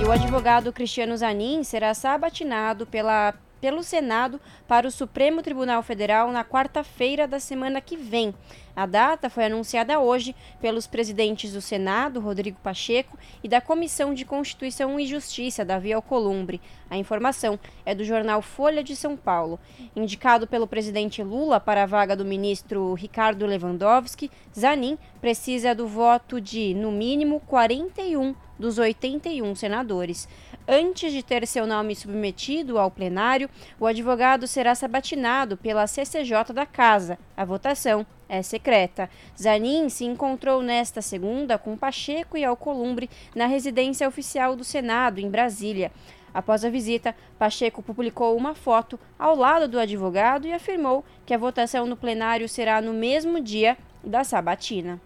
[0.00, 3.34] E o advogado Cristiano Zanin será sabatinado pela
[3.64, 8.34] pelo Senado para o Supremo Tribunal Federal na quarta-feira da semana que vem.
[8.76, 14.26] A data foi anunciada hoje pelos presidentes do Senado, Rodrigo Pacheco, e da Comissão de
[14.26, 16.60] Constituição e Justiça, Davi Alcolumbre.
[16.90, 19.58] A informação é do jornal Folha de São Paulo.
[19.96, 26.38] Indicado pelo presidente Lula para a vaga do ministro Ricardo Lewandowski, Zanin precisa do voto
[26.38, 30.28] de, no mínimo, 41 dos 81 senadores.
[30.66, 36.64] Antes de ter seu nome submetido ao plenário, o advogado será sabatinado pela CCJ da
[36.64, 37.18] Casa.
[37.36, 39.10] A votação é secreta.
[39.38, 45.28] Zanin se encontrou nesta segunda com Pacheco e Alcolumbre na residência oficial do Senado, em
[45.28, 45.92] Brasília.
[46.32, 51.38] Após a visita, Pacheco publicou uma foto ao lado do advogado e afirmou que a
[51.38, 54.98] votação no plenário será no mesmo dia da sabatina.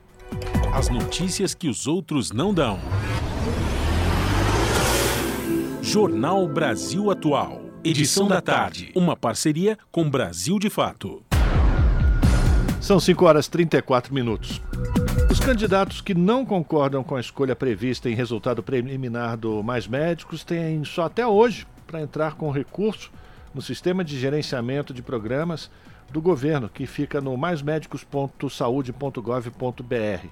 [0.72, 2.78] As notícias que os outros não dão.
[5.90, 7.62] Jornal Brasil Atual.
[7.82, 8.92] Edição da tarde.
[8.94, 11.22] Uma parceria com Brasil de Fato.
[12.78, 14.60] São 5 horas e 34 minutos.
[15.30, 20.44] Os candidatos que não concordam com a escolha prevista em resultado preliminar do Mais Médicos
[20.44, 23.10] têm só até hoje para entrar com recurso
[23.54, 25.70] no sistema de gerenciamento de programas
[26.10, 30.26] do governo, que fica no maismedicos.saude.gov.br.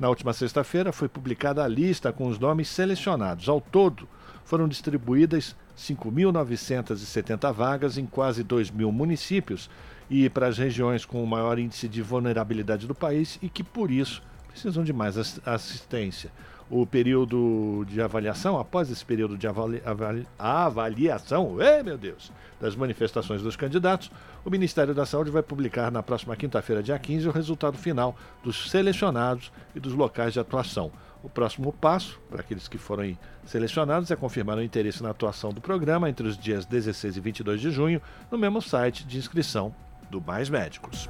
[0.00, 3.50] Na última sexta-feira foi publicada a lista com os nomes selecionados.
[3.50, 4.08] Ao todo,
[4.44, 9.68] foram distribuídas 5.970 vagas em quase 2 mil municípios
[10.08, 13.90] e para as regiões com o maior índice de vulnerabilidade do país e que, por
[13.90, 16.30] isso, precisam de mais assistência.
[16.70, 22.74] o período de avaliação, após esse período de avali avali avaliação, ei, meu Deus, das
[22.74, 24.10] manifestações dos candidatos,
[24.44, 28.70] o Ministério da Saúde vai publicar na próxima quinta-feira, dia 15, o resultado final dos
[28.70, 30.90] selecionados e dos locais de atuação.
[31.24, 35.60] O próximo passo, para aqueles que forem selecionados, é confirmar o interesse na atuação do
[35.60, 39.74] programa entre os dias 16 e 22 de junho no mesmo site de inscrição
[40.10, 41.08] do Mais Médicos.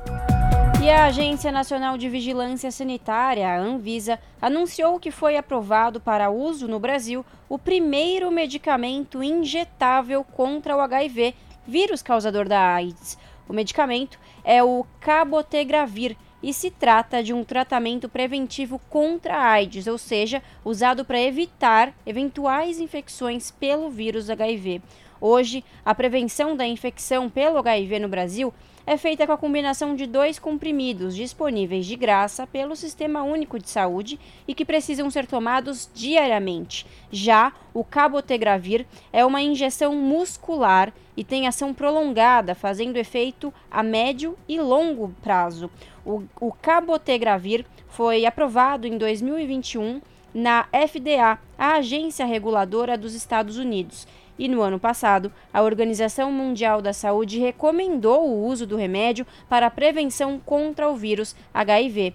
[0.80, 6.68] E a Agência Nacional de Vigilância Sanitária, a Anvisa, anunciou que foi aprovado para uso
[6.68, 11.34] no Brasil o primeiro medicamento injetável contra o HIV,
[11.66, 13.18] vírus causador da AIDS.
[13.48, 19.86] O medicamento é o cabotegravir e se trata de um tratamento preventivo contra a AIDS,
[19.86, 24.82] ou seja, usado para evitar eventuais infecções pelo vírus HIV.
[25.20, 28.52] Hoje, a prevenção da infecção pelo HIV no Brasil
[28.86, 33.70] é feita com a combinação de dois comprimidos disponíveis de graça pelo Sistema Único de
[33.70, 36.86] Saúde e que precisam ser tomados diariamente.
[37.10, 44.36] Já o cabotegravir é uma injeção muscular e tem ação prolongada, fazendo efeito a médio
[44.46, 45.70] e longo prazo.
[46.04, 50.02] O, o cabotegravir foi aprovado em 2021
[50.34, 54.06] na FDA, a agência reguladora dos Estados Unidos,
[54.38, 59.66] e no ano passado, a Organização Mundial da Saúde recomendou o uso do remédio para
[59.66, 62.14] a prevenção contra o vírus HIV.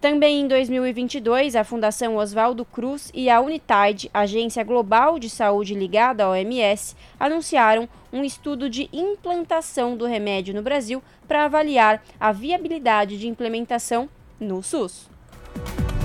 [0.00, 6.24] Também em 2022, a Fundação Oswaldo Cruz e a Unitaid, agência global de saúde ligada
[6.24, 13.18] à OMS, anunciaram um estudo de implantação do remédio no Brasil para avaliar a viabilidade
[13.18, 14.08] de implementação
[14.38, 15.08] no SUS.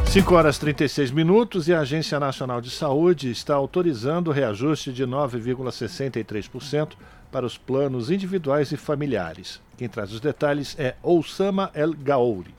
[0.08, 5.06] 5 horas 36 minutos e a Agência Nacional de Saúde está autorizando o reajuste de
[5.06, 6.90] 9,63%
[7.32, 9.60] para os planos individuais e familiares.
[9.76, 12.54] Quem traz os detalhes é Oussama El Gaouri.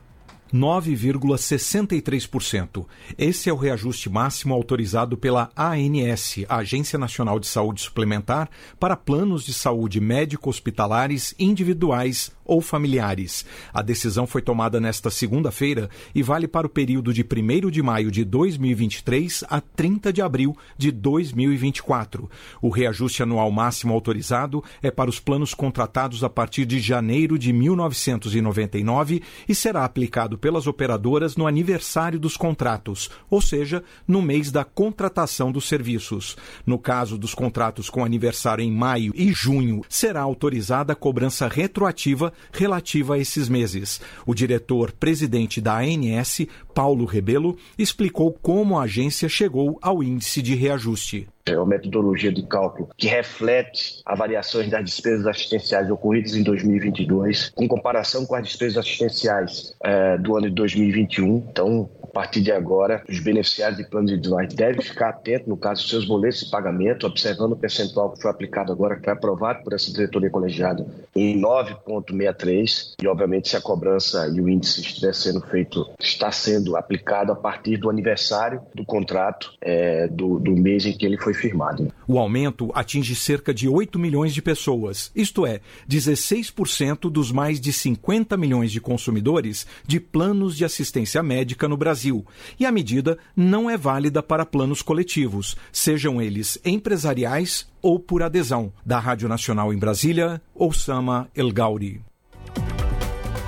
[0.55, 2.87] 9,63%.
[3.19, 9.45] Esse é o reajuste máximo autorizado pela ANS, Agência Nacional de Saúde Suplementar, para planos
[9.45, 13.45] de saúde médico-hospitalares individuais ou familiares.
[13.73, 18.11] A decisão foi tomada nesta segunda-feira e vale para o período de 1 de maio
[18.11, 22.29] de 2023 a 30 de abril de 2024.
[22.61, 27.53] O reajuste anual máximo autorizado é para os planos contratados a partir de janeiro de
[27.53, 34.65] 1999 e será aplicado pelas operadoras no aniversário dos contratos, ou seja, no mês da
[34.65, 36.37] contratação dos serviços.
[36.67, 42.33] No caso dos contratos com aniversário em maio e junho, será autorizada a cobrança retroativa
[42.53, 44.01] relativa a esses meses.
[44.26, 51.28] O diretor-presidente da ANS, Paulo Rebelo, explicou como a agência chegou ao índice de reajuste.
[51.47, 57.53] É uma metodologia de cálculo que reflete as variações das despesas assistenciais ocorridas em 2022,
[57.59, 61.47] em comparação com as despesas assistenciais é, do ano de 2021.
[61.51, 66.07] Então, partir de agora, os beneficiários de planos individuais devem ficar atentos, no caso, seus
[66.07, 69.93] boletos de pagamento, observando o percentual que foi aplicado agora, que foi aprovado por essa
[69.93, 72.95] diretoria colegiada, em 9,63.
[73.03, 77.37] E, obviamente, se a cobrança e o índice estiver sendo feito, está sendo aplicado a
[77.37, 81.93] partir do aniversário do contrato é, do, do mês em que ele foi firmado.
[82.07, 87.73] O aumento atinge cerca de 8 milhões de pessoas, isto é, 16% dos mais de
[87.73, 92.25] 50 milhões de consumidores de planos de assistência médica no Brasil.
[92.59, 98.73] E a medida não é válida para planos coletivos, sejam eles empresariais ou por adesão.
[98.85, 102.14] Da Rádio Nacional em Brasília, Osama El Gauri.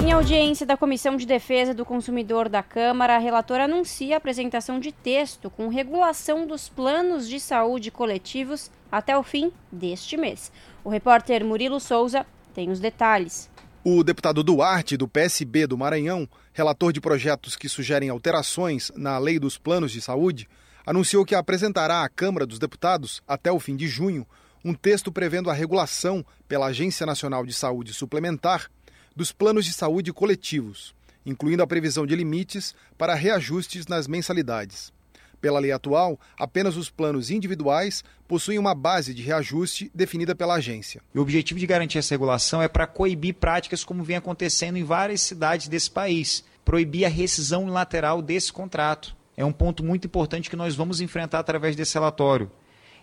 [0.06, 4.78] Em audiência da Comissão de Defesa do Consumidor da Câmara, a relatora anuncia a apresentação
[4.78, 10.52] de texto com regulação dos planos de saúde coletivos até o fim deste mês.
[10.84, 13.50] O repórter Murilo Souza tem os detalhes.
[13.82, 19.40] O deputado Duarte, do PSB do Maranhão, relator de projetos que sugerem alterações na lei
[19.40, 20.48] dos planos de saúde,
[20.86, 24.24] anunciou que apresentará à Câmara dos Deputados, até o fim de junho,
[24.64, 28.70] um texto prevendo a regulação pela Agência Nacional de Saúde Suplementar
[29.16, 30.94] dos planos de saúde coletivos,
[31.24, 34.92] incluindo a previsão de limites para reajustes nas mensalidades.
[35.40, 41.00] Pela lei atual, apenas os planos individuais possuem uma base de reajuste definida pela agência.
[41.14, 45.20] O objetivo de garantir essa regulação é para coibir práticas como vem acontecendo em várias
[45.20, 49.14] cidades desse país, proibir a rescisão unilateral desse contrato.
[49.36, 52.50] É um ponto muito importante que nós vamos enfrentar através desse relatório.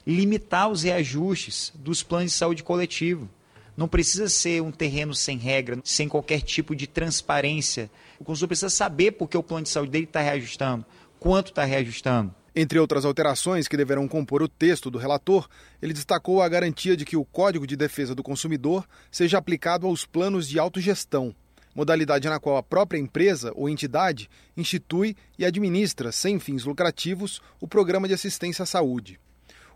[0.05, 3.29] Limitar os reajustes dos planos de saúde coletivo.
[3.75, 7.89] Não precisa ser um terreno sem regra, sem qualquer tipo de transparência.
[8.19, 10.85] O consumidor precisa saber por que o plano de saúde dele está reajustando,
[11.19, 12.33] quanto está reajustando.
[12.55, 15.49] Entre outras alterações que deverão compor o texto do relator,
[15.81, 20.05] ele destacou a garantia de que o Código de Defesa do Consumidor seja aplicado aos
[20.05, 21.35] planos de autogestão,
[21.73, 27.67] modalidade na qual a própria empresa ou entidade institui e administra, sem fins lucrativos, o
[27.67, 29.19] programa de assistência à saúde.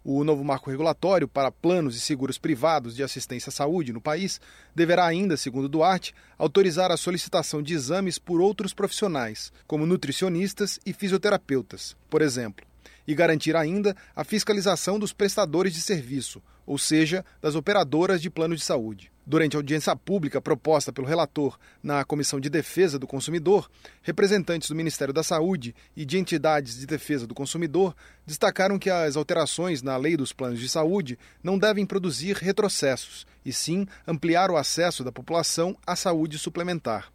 [0.09, 4.39] O novo marco regulatório para planos e seguros privados de assistência à saúde no país
[4.73, 10.93] deverá ainda, segundo Duarte, autorizar a solicitação de exames por outros profissionais, como nutricionistas e
[10.93, 12.65] fisioterapeutas, por exemplo,
[13.05, 18.55] e garantir ainda a fiscalização dos prestadores de serviço, ou seja, das operadoras de plano
[18.55, 19.11] de saúde.
[19.30, 23.69] Durante a audiência pública proposta pelo relator na Comissão de Defesa do Consumidor,
[24.01, 27.93] representantes do Ministério da Saúde e de entidades de defesa do consumidor
[28.25, 33.51] destacaram que as alterações na lei dos planos de saúde não devem produzir retrocessos, e
[33.51, 37.11] sim ampliar o acesso da população à saúde suplementar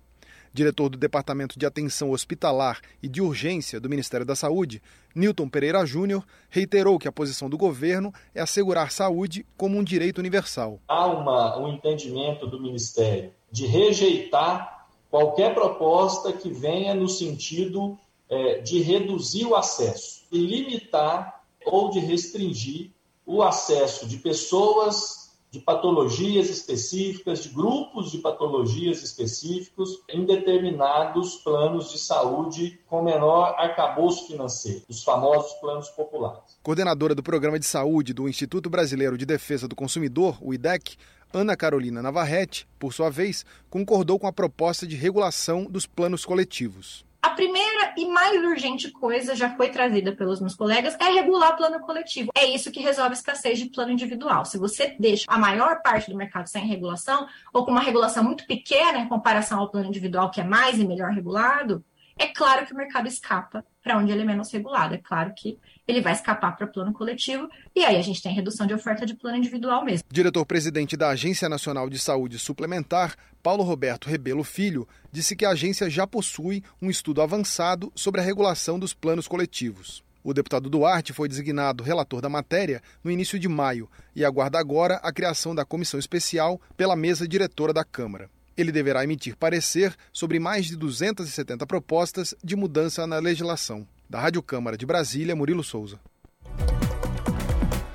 [0.53, 4.83] diretor do Departamento de Atenção Hospitalar e de Urgência do Ministério da Saúde,
[5.15, 10.19] Newton Pereira Júnior, reiterou que a posição do governo é assegurar saúde como um direito
[10.19, 10.81] universal.
[10.89, 17.99] Há uma, um entendimento do Ministério de rejeitar qualquer proposta que venha no sentido
[18.31, 22.91] é, de reduzir o acesso e limitar ou de restringir
[23.27, 25.22] o acesso de pessoas
[25.53, 33.55] de patologias específicas, de grupos de patologias específicos em determinados planos de saúde com menor
[33.59, 36.59] arcabouço financeiro, os famosos planos populares.
[36.63, 40.97] Coordenadora do Programa de Saúde do Instituto Brasileiro de Defesa do Consumidor, o IDEC,
[41.35, 47.05] Ana Carolina Navarrete, por sua vez, concordou com a proposta de regulação dos planos coletivos.
[47.23, 51.79] A primeira e mais urgente coisa já foi trazida pelos meus colegas é regular plano
[51.79, 52.33] coletivo.
[52.35, 54.45] É isso que resolve a escassez de plano individual.
[54.45, 58.45] Se você deixa a maior parte do mercado sem regulação, ou com uma regulação muito
[58.45, 61.85] pequena em comparação ao plano individual, que é mais e melhor regulado,
[62.23, 64.95] é claro que o mercado escapa para onde ele é menos regulado.
[64.95, 65.59] É claro que
[65.89, 69.15] ele vai escapar para plano coletivo e aí a gente tem redução de oferta de
[69.15, 70.05] plano individual mesmo.
[70.09, 75.91] Diretor-presidente da Agência Nacional de Saúde Suplementar, Paulo Roberto Rebelo Filho, disse que a agência
[75.91, 80.05] já possui um estudo avançado sobre a regulação dos planos coletivos.
[80.23, 85.01] O deputado Duarte foi designado relator da matéria no início de maio e aguarda agora
[85.03, 88.31] a criação da comissão especial pela mesa diretora da Câmara.
[88.57, 93.87] Ele deverá emitir parecer sobre mais de 270 propostas de mudança na legislação.
[94.09, 95.99] Da Rádio Câmara de Brasília, Murilo Souza.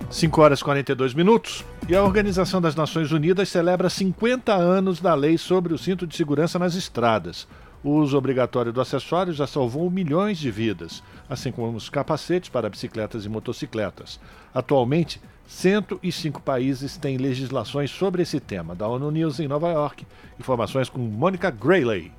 [0.09, 1.65] 5 horas e 42 minutos.
[1.87, 6.15] E a Organização das Nações Unidas celebra 50 anos da lei sobre o cinto de
[6.15, 7.47] segurança nas estradas.
[7.83, 12.69] O uso obrigatório do acessório já salvou milhões de vidas, assim como os capacetes para
[12.69, 14.19] bicicletas e motocicletas.
[14.53, 18.75] Atualmente, 105 países têm legislações sobre esse tema.
[18.75, 20.05] Da ONU News em Nova York,
[20.37, 22.11] informações com Mônica Grayley.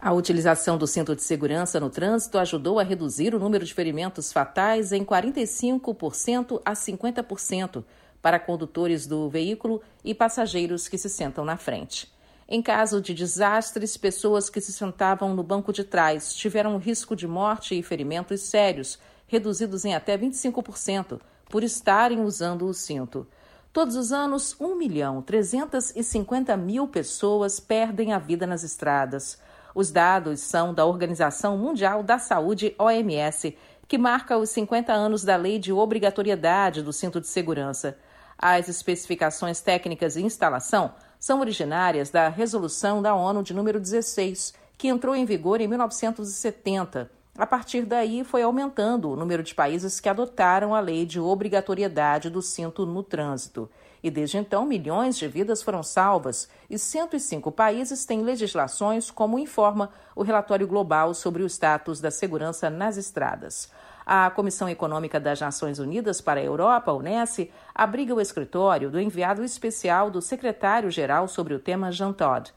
[0.00, 4.32] A utilização do cinto de segurança no trânsito ajudou a reduzir o número de ferimentos
[4.32, 7.84] fatais em 45% a 50%
[8.22, 12.10] para condutores do veículo e passageiros que se sentam na frente.
[12.48, 17.26] Em caso de desastres, pessoas que se sentavam no banco de trás tiveram risco de
[17.26, 21.20] morte e ferimentos sérios, reduzidos em até 25%,
[21.50, 23.26] por estarem usando o cinto.
[23.72, 29.38] Todos os anos, 1 milhão 350 mil pessoas perdem a vida nas estradas.
[29.74, 35.36] Os dados são da Organização Mundial da Saúde, OMS, que marca os 50 anos da
[35.36, 37.98] lei de obrigatoriedade do cinto de segurança.
[38.38, 44.88] As especificações técnicas e instalação são originárias da Resolução da ONU de número 16, que
[44.88, 50.10] entrou em vigor em 1970 a partir daí, foi aumentando o número de países que
[50.10, 53.66] adotaram a lei de obrigatoriedade do cinto no trânsito.
[54.02, 59.90] E desde então, milhões de vidas foram salvas e 105 países têm legislações, como informa
[60.14, 63.72] o relatório global sobre o status da segurança nas estradas.
[64.04, 69.42] A Comissão Econômica das Nações Unidas para a Europa, UNES, abriga o escritório do enviado
[69.42, 72.52] especial do secretário-geral sobre o tema Jean Todt.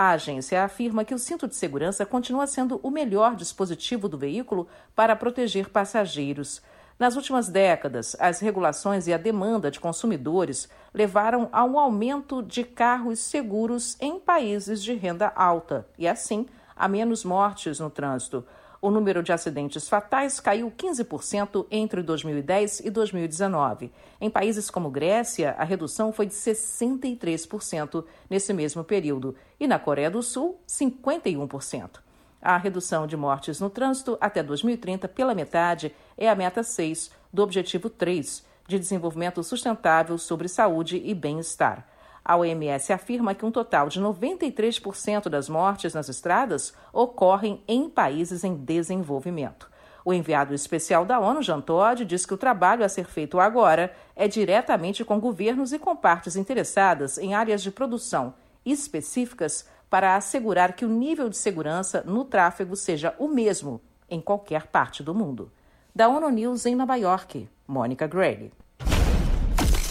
[0.00, 4.68] A agência afirma que o cinto de segurança continua sendo o melhor dispositivo do veículo
[4.94, 6.62] para proteger passageiros.
[6.96, 12.62] Nas últimas décadas, as regulações e a demanda de consumidores levaram a um aumento de
[12.62, 16.46] carros seguros em países de renda alta e, assim,
[16.76, 18.46] a menos mortes no trânsito
[18.80, 23.90] o número de acidentes fatais caiu 15% entre 2010 e 2019.
[24.20, 30.10] Em países como Grécia, a redução foi de 63% nesse mesmo período, e na Coreia
[30.10, 32.00] do Sul, 51%.
[32.40, 37.42] A redução de mortes no trânsito até 2030 pela metade é a meta 6 do
[37.42, 41.88] Objetivo 3 de Desenvolvimento Sustentável sobre Saúde e Bem-Estar.
[42.28, 48.44] A OMS afirma que um total de 93% das mortes nas estradas ocorrem em países
[48.44, 49.70] em desenvolvimento.
[50.04, 53.94] O enviado especial da ONU, Jean Todt, diz que o trabalho a ser feito agora
[54.14, 60.74] é diretamente com governos e com partes interessadas em áreas de produção específicas para assegurar
[60.74, 65.50] que o nível de segurança no tráfego seja o mesmo em qualquer parte do mundo.
[65.94, 68.52] Da ONU News em Nova York, Mônica Gregg.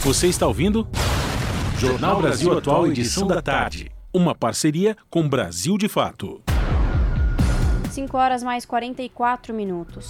[0.04, 0.88] Você está ouvindo?
[1.80, 3.92] Jornal Brasil Atual, edição da tarde.
[4.12, 6.42] Uma parceria com Brasil de Fato.
[7.92, 10.10] 5 horas mais 44 minutos.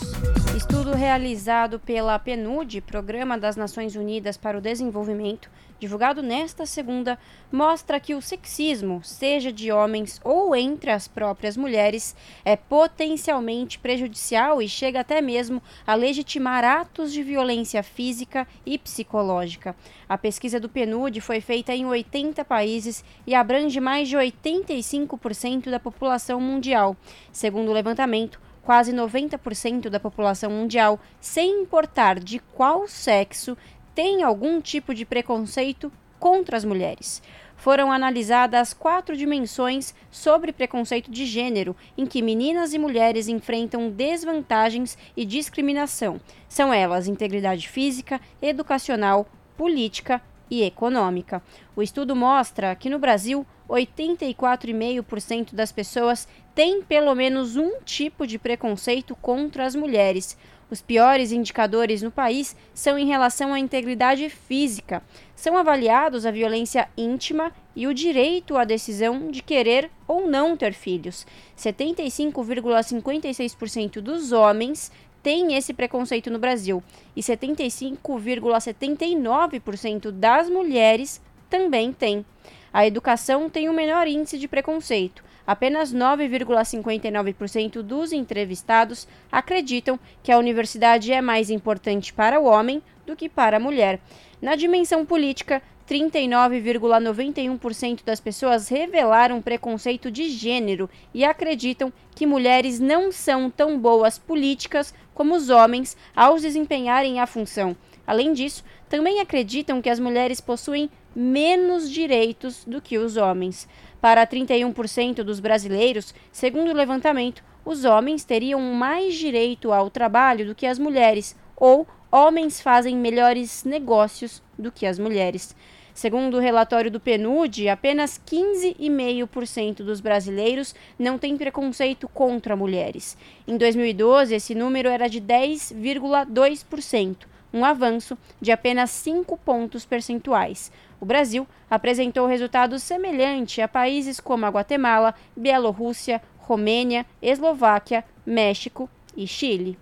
[0.55, 5.49] Estudo realizado pela PNUD, Programa das Nações Unidas para o Desenvolvimento,
[5.79, 7.17] divulgado nesta segunda,
[7.51, 14.61] mostra que o sexismo, seja de homens ou entre as próprias mulheres, é potencialmente prejudicial
[14.61, 19.75] e chega até mesmo a legitimar atos de violência física e psicológica.
[20.09, 25.79] A pesquisa do PNUD foi feita em 80 países e abrange mais de 85% da
[25.79, 26.95] população mundial.
[27.31, 33.57] Segundo o levantamento, quase 90% da população mundial, sem importar de qual sexo,
[33.97, 37.19] tem algum tipo de preconceito contra as mulheres.
[37.55, 44.95] Foram analisadas quatro dimensões sobre preconceito de gênero, em que meninas e mulheres enfrentam desvantagens
[45.17, 46.21] e discriminação.
[46.47, 49.25] São elas integridade física, educacional,
[49.57, 51.41] política e econômica.
[51.75, 58.39] O estudo mostra que no Brasil, 84,5% das pessoas têm pelo menos um tipo de
[58.39, 60.37] preconceito contra as mulheres.
[60.69, 65.01] Os piores indicadores no país são em relação à integridade física.
[65.33, 70.73] São avaliados a violência íntima e o direito à decisão de querer ou não ter
[70.73, 71.25] filhos.
[71.57, 74.91] 75,56% dos homens
[75.27, 76.81] têm esse preconceito no Brasil
[77.13, 82.25] e 75,79% das mulheres também têm.
[82.71, 85.21] A educação tem o menor índice de preconceito.
[85.45, 93.13] Apenas 9,59% dos entrevistados acreditam que a universidade é mais importante para o homem do
[93.13, 93.99] que para a mulher.
[94.41, 103.09] Na dimensão política, 39,91% das pessoas revelaram preconceito de gênero e acreditam que mulheres não
[103.11, 107.75] são tão boas políticas como os homens ao desempenharem a função.
[108.05, 113.67] Além disso, também acreditam que as mulheres possuem menos direitos do que os homens.
[114.01, 120.55] Para 31% dos brasileiros, segundo o levantamento, os homens teriam mais direito ao trabalho do
[120.55, 125.55] que as mulheres, ou homens fazem melhores negócios do que as mulheres.
[125.97, 133.17] Segundo o relatório do PNUD, apenas 15,5% dos brasileiros não têm preconceito contra mulheres.
[133.47, 140.71] Em 2012, esse número era de 10,2%, um avanço de apenas 5 pontos percentuais.
[141.01, 149.25] O Brasil apresentou resultados semelhantes a países como a Guatemala, Bielorrússia, Romênia, Eslováquia, México e
[149.25, 149.79] Chile.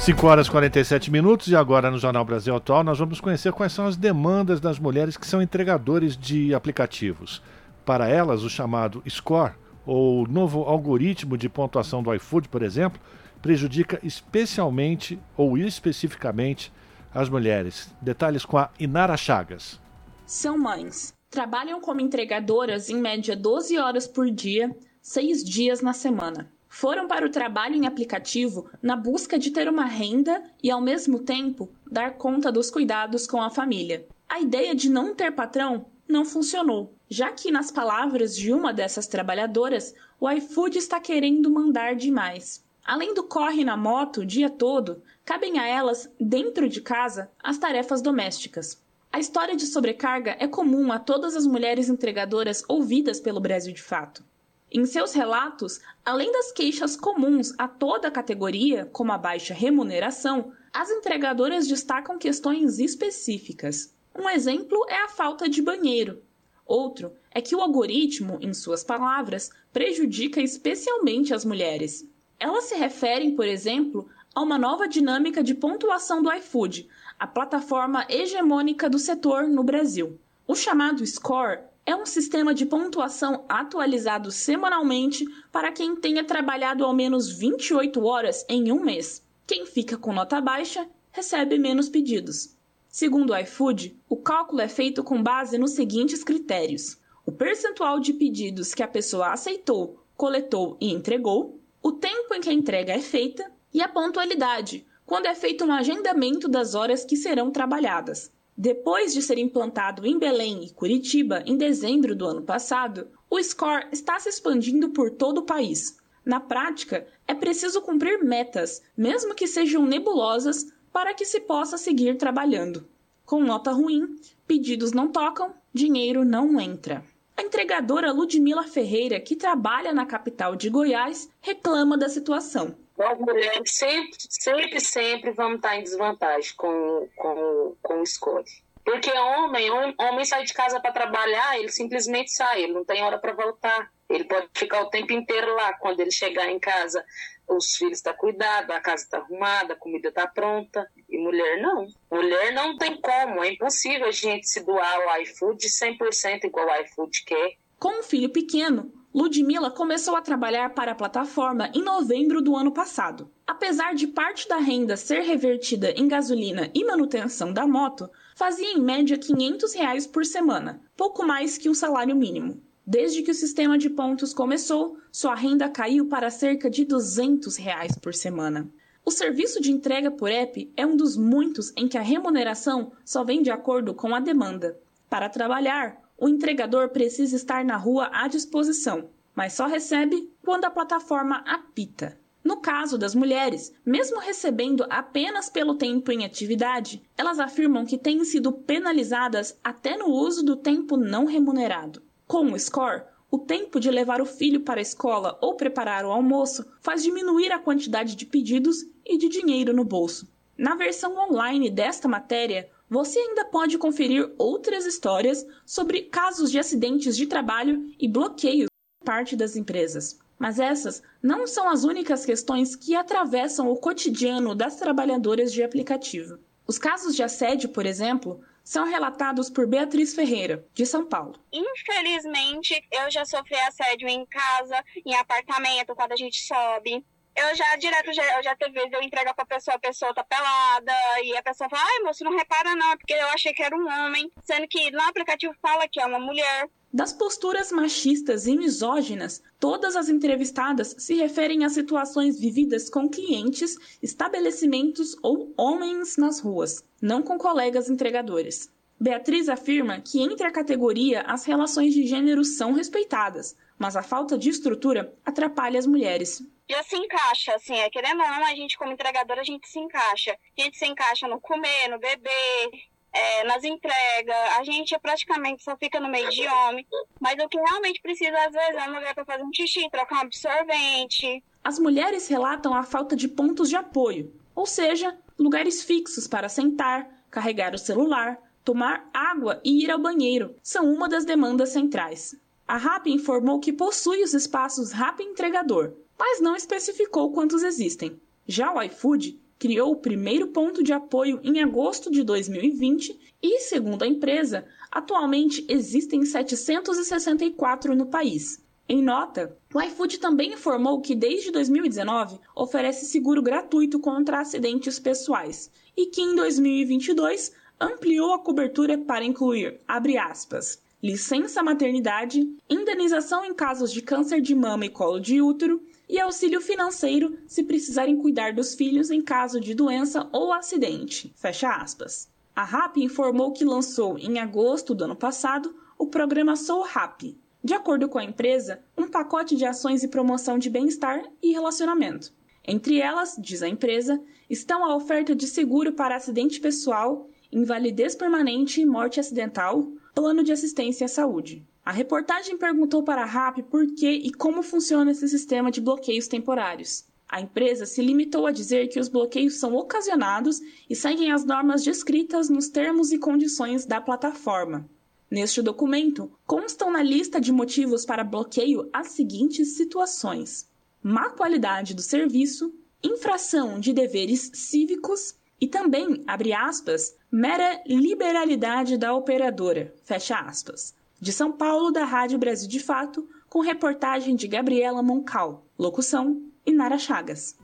[0.00, 3.70] 5 horas e 47 minutos e agora no Jornal Brasil Atual nós vamos conhecer quais
[3.70, 7.42] são as demandas das mulheres que são entregadores de aplicativos.
[7.84, 9.52] Para elas, o chamado score,
[9.84, 12.98] ou novo algoritmo de pontuação do iFood, por exemplo,
[13.42, 16.72] prejudica especialmente ou especificamente
[17.12, 17.94] as mulheres.
[18.00, 19.78] Detalhes com a Inara Chagas.
[20.24, 21.12] São mães.
[21.28, 26.50] Trabalham como entregadoras em média 12 horas por dia, seis dias na semana.
[26.72, 31.18] Foram para o trabalho em aplicativo na busca de ter uma renda e, ao mesmo
[31.18, 34.06] tempo, dar conta dos cuidados com a família.
[34.28, 39.08] A ideia de não ter patrão não funcionou, já que, nas palavras de uma dessas
[39.08, 42.64] trabalhadoras, o iFood está querendo mandar demais.
[42.84, 47.58] Além do corre na moto o dia todo, cabem a elas, dentro de casa, as
[47.58, 48.80] tarefas domésticas.
[49.12, 53.82] A história de sobrecarga é comum a todas as mulheres entregadoras ouvidas pelo Brasil de
[53.82, 54.24] Fato.
[54.72, 60.52] Em seus relatos, além das queixas comuns a toda a categoria, como a baixa remuneração,
[60.72, 63.92] as entregadoras destacam questões específicas.
[64.14, 66.22] Um exemplo é a falta de banheiro.
[66.64, 72.08] Outro é que o algoritmo, em suas palavras, prejudica especialmente as mulheres.
[72.38, 78.06] Elas se referem, por exemplo, a uma nova dinâmica de pontuação do iFood, a plataforma
[78.08, 80.16] hegemônica do setor no Brasil.
[80.46, 86.94] O chamado Score é um sistema de pontuação atualizado semanalmente para quem tenha trabalhado ao
[86.94, 89.24] menos 28 horas em um mês.
[89.46, 92.56] Quem fica com nota baixa recebe menos pedidos.
[92.88, 98.12] Segundo o iFood, o cálculo é feito com base nos seguintes critérios: o percentual de
[98.12, 103.00] pedidos que a pessoa aceitou, coletou e entregou, o tempo em que a entrega é
[103.00, 108.30] feita e a pontualidade, quando é feito um agendamento das horas que serão trabalhadas.
[108.62, 113.86] Depois de ser implantado em Belém e Curitiba em dezembro do ano passado, o Score
[113.90, 115.96] está se expandindo por todo o país.
[116.22, 122.18] Na prática, é preciso cumprir metas, mesmo que sejam nebulosas, para que se possa seguir
[122.18, 122.86] trabalhando.
[123.24, 127.02] Com nota ruim, pedidos não tocam, dinheiro não entra.
[127.40, 132.76] A entregadora Ludmila Ferreira, que trabalha na capital de Goiás, reclama da situação.
[132.98, 138.44] Nós mulheres sempre, sempre, sempre vamos estar em desvantagem com, com, com o escolhe.
[138.84, 143.18] Porque homem, homem sai de casa para trabalhar, ele simplesmente sai, ele não tem hora
[143.18, 143.90] para voltar.
[144.10, 145.72] Ele pode ficar o tempo inteiro lá.
[145.78, 147.02] Quando ele chegar em casa,
[147.48, 150.86] os filhos estão tá cuidados, a casa está arrumada, a comida está pronta.
[151.10, 151.88] E mulher não.
[152.10, 153.42] Mulher não tem como.
[153.42, 157.56] É impossível a gente se doar ao iFood 100% igual o iFood quer.
[157.78, 162.70] Com um filho pequeno, Ludmilla começou a trabalhar para a plataforma em novembro do ano
[162.70, 163.28] passado.
[163.44, 168.80] Apesar de parte da renda ser revertida em gasolina e manutenção da moto, fazia em
[168.80, 172.62] média 500 reais por semana, pouco mais que um salário mínimo.
[172.86, 177.98] Desde que o sistema de pontos começou, sua renda caiu para cerca de 200 reais
[177.98, 178.70] por semana.
[179.04, 183.24] O serviço de entrega por app é um dos muitos em que a remuneração só
[183.24, 184.78] vem de acordo com a demanda.
[185.08, 190.70] Para trabalhar, o entregador precisa estar na rua à disposição, mas só recebe quando a
[190.70, 192.18] plataforma apita.
[192.42, 198.24] No caso das mulheres, mesmo recebendo apenas pelo tempo em atividade, elas afirmam que têm
[198.24, 202.02] sido penalizadas até no uso do tempo não remunerado.
[202.26, 206.10] Com o score, o tempo de levar o filho para a escola ou preparar o
[206.10, 210.28] almoço faz diminuir a quantidade de pedidos e de dinheiro no bolso.
[210.58, 217.16] Na versão online desta matéria, você ainda pode conferir outras histórias sobre casos de acidentes
[217.16, 218.68] de trabalho e bloqueios
[218.98, 220.18] por parte das empresas.
[220.38, 226.38] Mas essas não são as únicas questões que atravessam o cotidiano das trabalhadoras de aplicativo.
[226.66, 228.40] Os casos de assédio, por exemplo,
[228.70, 231.34] são relatados por Beatriz Ferreira, de São Paulo.
[231.52, 237.04] Infelizmente, eu já sofri assédio em casa, em apartamento, quando a gente sobe.
[237.36, 240.24] Eu já, direto, já, eu já teve vezes eu entrego pra pessoa, a pessoa tá
[240.24, 243.62] pelada, e a pessoa fala, ai, moço, não repara não, é porque eu achei que
[243.62, 246.68] era um homem, sendo que no aplicativo fala que é uma mulher.
[246.92, 253.76] Das posturas machistas e misóginas, todas as entrevistadas se referem a situações vividas com clientes,
[254.02, 258.68] estabelecimentos ou homens nas ruas, não com colegas entregadores.
[258.98, 264.36] Beatriz afirma que entre a categoria as relações de gênero são respeitadas, mas a falta
[264.36, 266.42] de estrutura atrapalha as mulheres.
[266.70, 269.80] Já se encaixa, assim, é querendo ou não, a gente como entregadora, a gente se
[269.80, 270.38] encaixa.
[270.56, 272.70] A gente se encaixa no comer, no beber,
[273.12, 276.86] é, nas entregas, a gente praticamente só fica no meio de homem.
[277.20, 280.18] Mas o que realmente precisa, às vezes, é uma mulher para fazer um xixi, trocar
[280.18, 281.42] um absorvente.
[281.64, 287.10] As mulheres relatam a falta de pontos de apoio, ou seja, lugares fixos para sentar,
[287.32, 292.36] carregar o celular, tomar água e ir ao banheiro são uma das demandas centrais.
[292.66, 298.20] A RAP informou que possui os espaços RAP Entregador, mas não especificou quantos existem.
[298.46, 304.02] Já o iFood criou o primeiro ponto de apoio em agosto de 2020 e, segundo
[304.02, 308.62] a empresa, atualmente existem 764 no país.
[308.86, 315.70] Em nota, o iFood também informou que desde 2019 oferece seguro gratuito contra acidentes pessoais
[315.96, 317.50] e que em 2022
[317.80, 324.54] ampliou a cobertura para incluir, abre aspas, licença maternidade, indenização em casos de câncer de
[324.54, 329.60] mama e colo de útero, e auxílio financeiro se precisarem cuidar dos filhos em caso
[329.60, 331.32] de doença ou acidente.
[331.36, 332.28] Fecha aspas.
[332.54, 337.36] A RAP informou que lançou em agosto do ano passado o programa Sou RAP.
[337.62, 342.32] De acordo com a empresa, um pacote de ações e promoção de bem-estar e relacionamento.
[342.66, 348.80] Entre elas, diz a empresa, estão a oferta de seguro para acidente pessoal, invalidez permanente
[348.80, 351.64] e morte acidental, plano de assistência à saúde.
[351.90, 356.28] A reportagem perguntou para a RAP por que e como funciona esse sistema de bloqueios
[356.28, 357.04] temporários.
[357.28, 361.82] A empresa se limitou a dizer que os bloqueios são ocasionados e seguem as normas
[361.82, 364.88] descritas nos termos e condições da plataforma.
[365.28, 370.70] Neste documento, constam na lista de motivos para bloqueio as seguintes situações:
[371.02, 372.72] má qualidade do serviço,
[373.02, 380.99] infração de deveres cívicos e também, abre aspas, mera liberalidade da operadora, fecha aspas.
[381.20, 385.66] De São Paulo, da Rádio Brasil de Fato, com reportagem de Gabriela Moncal.
[385.78, 387.58] Locução: Inara Chagas.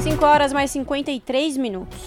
[0.00, 1.98] 5 horas mais 53 minutos.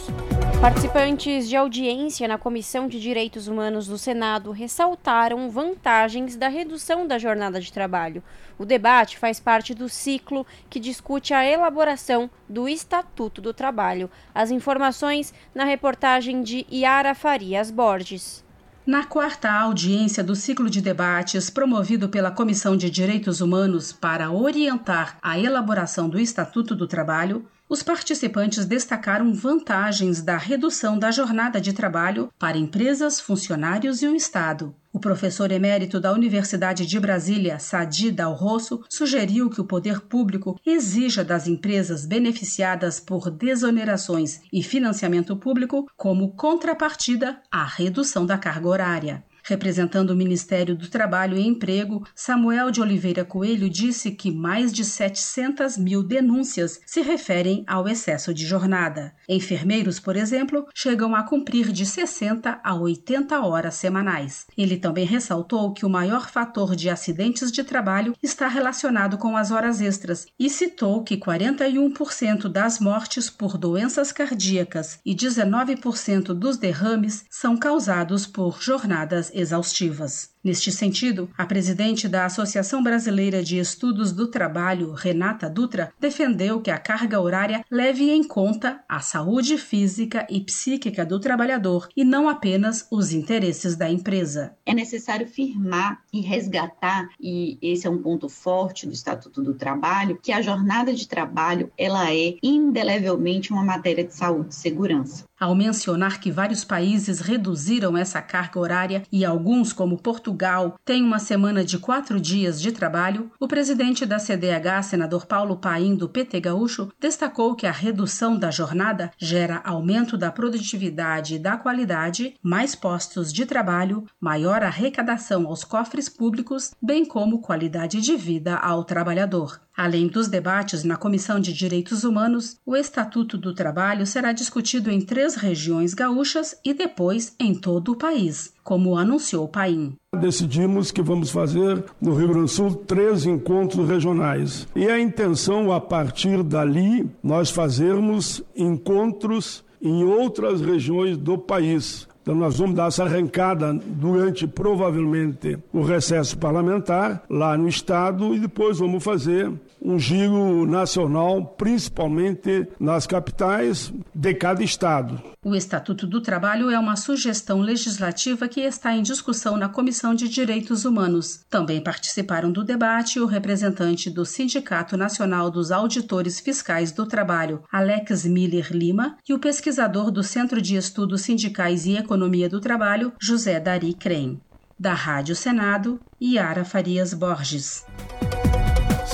[0.62, 7.18] Participantes de audiência na Comissão de Direitos Humanos do Senado ressaltaram vantagens da redução da
[7.18, 8.22] jornada de trabalho.
[8.60, 14.08] O debate faz parte do ciclo que discute a elaboração do Estatuto do Trabalho.
[14.36, 18.44] As informações na reportagem de Yara Farias Borges.
[18.86, 25.17] Na quarta audiência do ciclo de debates promovido pela Comissão de Direitos Humanos para orientar
[25.23, 31.74] a elaboração do Estatuto do Trabalho, Os participantes destacaram vantagens da redução da jornada de
[31.74, 34.76] trabalho para empresas, funcionários e o Estado.
[34.93, 40.59] O professor emérito da Universidade de Brasília, Sadi Dal Rosso, sugeriu que o poder público
[40.63, 48.68] exija das empresas beneficiadas por desonerações e financiamento público como contrapartida à redução da carga
[48.68, 49.24] horária.
[49.47, 54.83] Representando o Ministério do Trabalho e Emprego, Samuel de Oliveira Coelho disse que mais de
[54.83, 59.13] 700 mil denúncias se referem ao excesso de jornada.
[59.29, 64.47] Enfermeiros, por exemplo, chegam a cumprir de 60 a 80 horas semanais.
[64.57, 69.51] Ele também ressaltou que o maior fator de acidentes de trabalho está relacionado com as
[69.51, 77.25] horas extras e citou que 41% das mortes por doenças cardíacas e 19% dos derrames
[77.29, 80.34] são causados por jornadas exaustivas.
[80.45, 86.69] Neste sentido, a presidente da Associação Brasileira de Estudos do Trabalho, Renata Dutra, defendeu que
[86.69, 92.29] a carga horária leve em conta a saúde física e psíquica do trabalhador e não
[92.29, 94.55] apenas os interesses da empresa.
[94.67, 100.19] É necessário firmar e resgatar, e esse é um ponto forte do Estatuto do Trabalho,
[100.21, 105.23] que a jornada de trabalho ela é indelevelmente uma matéria de saúde e segurança.
[105.37, 110.34] Ao mencionar que vários países reduziram essa carga horária e alguns, como Portugal,
[110.83, 115.95] têm uma semana de quatro dias de trabalho, o presidente da CDH, senador Paulo Paim,
[115.95, 121.57] do PT Gaúcho, destacou que a redução da jornada gera aumento da produtividade e da
[121.57, 128.55] qualidade, mais postos de trabalho, maior arrecadação aos cofres públicos, bem como qualidade de vida
[128.55, 129.64] ao trabalhador.
[129.78, 135.01] Além dos debates na Comissão de Direitos Humanos, o Estatuto do Trabalho será discutido em
[135.01, 139.97] três regiões gaúchas e depois em todo o país, como anunciou Paim.
[140.17, 144.65] Decidimos que vamos fazer no Rio Grande do Sul três encontros regionais.
[144.73, 152.07] E a intenção, a partir dali, nós fazermos encontros em outras regiões do país.
[152.26, 158.39] Então, nós vamos dar essa arrancada durante, provavelmente, o recesso parlamentar lá no Estado e
[158.39, 159.51] depois vamos fazer
[159.86, 165.21] um giro nacional, principalmente nas capitais de cada estado.
[165.43, 170.27] O Estatuto do Trabalho é uma sugestão legislativa que está em discussão na Comissão de
[170.27, 171.45] Direitos Humanos.
[171.49, 178.25] Também participaram do debate o representante do Sindicato Nacional dos Auditores Fiscais do Trabalho, Alex
[178.25, 183.59] Miller Lima, e o pesquisador do Centro de Estudos Sindicais e Economia do Trabalho, José
[183.59, 184.41] Dari Crem.
[184.79, 187.86] Da Rádio Senado, Yara Farias Borges.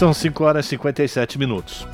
[0.02, 1.88] São 5 horas e 57 minutos.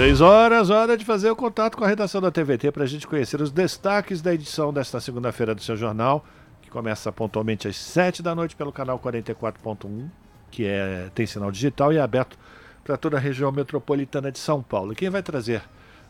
[0.00, 3.06] 6 horas, hora de fazer o contato com a redação da TVT para a gente
[3.06, 6.24] conhecer os destaques da edição desta segunda-feira do seu jornal,
[6.62, 10.08] que começa pontualmente às 7 da noite pelo canal 44.1,
[10.50, 12.38] que é, tem sinal digital e é aberto
[12.82, 14.94] para toda a região metropolitana de São Paulo.
[14.94, 15.60] Quem vai trazer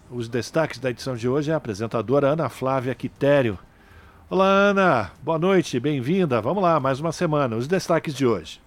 [0.09, 3.59] os destaques da edição de hoje é a apresentadora Ana Flávia Quitério.
[4.31, 6.41] Olá, Ana, boa noite, bem-vinda.
[6.41, 7.57] Vamos lá, mais uma semana.
[7.57, 8.61] Os destaques de hoje.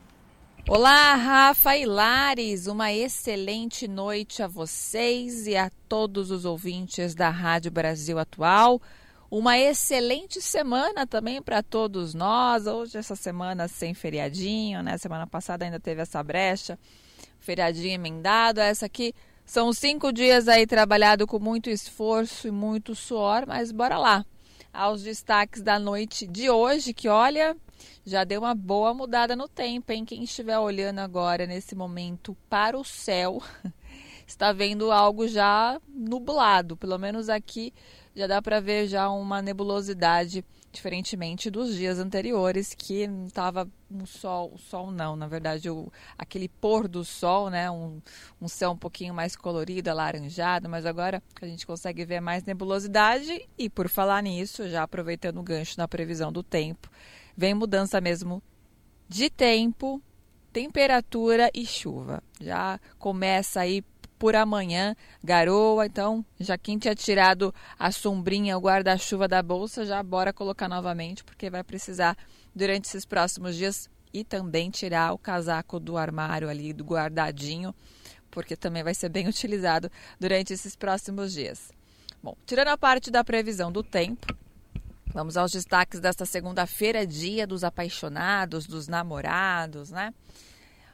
[0.65, 7.29] Olá, Rafa e Lares, uma excelente noite a vocês e a todos os ouvintes da
[7.29, 8.81] Rádio Brasil Atual.
[9.29, 12.65] Uma excelente semana também para todos nós.
[12.65, 14.97] Hoje, essa semana sem feriadinho, né?
[14.97, 16.79] Semana passada ainda teve essa brecha,
[17.41, 18.61] feriadinho emendado.
[18.61, 19.13] Essa aqui
[19.45, 24.25] são cinco dias aí trabalhado com muito esforço e muito suor, mas bora lá.
[24.71, 27.53] Aos destaques da noite de hoje, que olha,
[28.05, 30.03] já deu uma boa mudada no tempo, hein?
[30.03, 33.41] Quem estiver olhando agora nesse momento para o céu
[34.27, 36.75] está vendo algo já nublado.
[36.75, 37.73] Pelo menos aqui
[38.15, 44.51] já dá para ver já uma nebulosidade, diferentemente dos dias anteriores que estava um sol,
[44.53, 48.01] o sol não, na verdade o, aquele pôr do sol, né, um,
[48.41, 53.47] um céu um pouquinho mais colorido, alaranjado, mas agora a gente consegue ver mais nebulosidade
[53.57, 56.89] e por falar nisso, já aproveitando o gancho na previsão do tempo,
[57.35, 58.41] vem mudança mesmo
[59.07, 60.01] de tempo,
[60.51, 62.23] temperatura e chuva.
[62.39, 63.83] Já começa aí
[64.17, 70.01] por amanhã, garoa, então já quem tinha tirado a sombrinha, o guarda-chuva da bolsa, já
[70.01, 72.17] bora colocar novamente, porque vai precisar
[72.55, 77.75] durante esses próximos dias e também tirar o casaco do armário ali, do guardadinho,
[78.31, 81.71] porque também vai ser bem utilizado durante esses próximos dias.
[82.21, 84.33] Bom, tirando a parte da previsão do tempo,
[85.13, 90.11] Vamos aos destaques desta segunda-feira, dia dos apaixonados, dos namorados, né?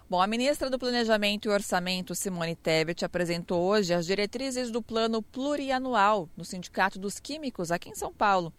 [0.09, 5.21] Bom, a ministra do Planejamento e Orçamento, Simone Tebet, apresentou hoje as diretrizes do Plano
[5.21, 8.51] Plurianual no Sindicato dos Químicos, aqui em São Paulo.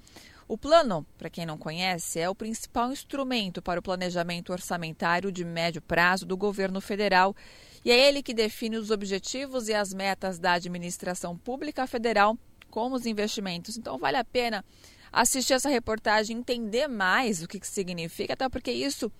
[0.48, 5.44] O plano, para quem não conhece, é o principal instrumento para o planejamento orçamentário de
[5.44, 7.36] médio prazo do governo federal
[7.84, 12.38] e é ele que define os objetivos e as metas da administração pública federal,
[12.70, 13.76] como os investimentos.
[13.76, 14.64] Então, vale a pena
[15.12, 19.10] assistir essa reportagem, entender mais o que, que significa, até porque isso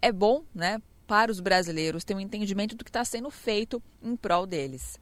[0.00, 4.16] é bom né, para os brasileiros ter um entendimento do que está sendo feito em
[4.16, 4.98] prol deles.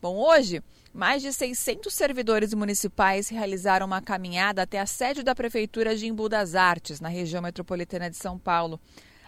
[0.00, 0.62] Bom, hoje,
[0.92, 6.28] mais de 600 servidores municipais realizaram uma caminhada até a sede da Prefeitura de Embu
[6.28, 8.80] das Artes, na região metropolitana de São Paulo.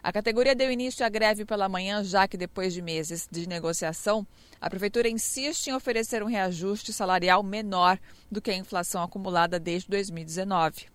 [0.03, 4.26] A categoria deu início à greve pela manhã, já que depois de meses de negociação,
[4.61, 7.99] a prefeitura insiste em oferecer um reajuste salarial menor
[8.30, 10.86] do que a inflação acumulada desde 2019.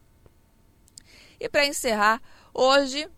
[1.39, 2.21] E para encerrar,
[2.53, 3.09] hoje,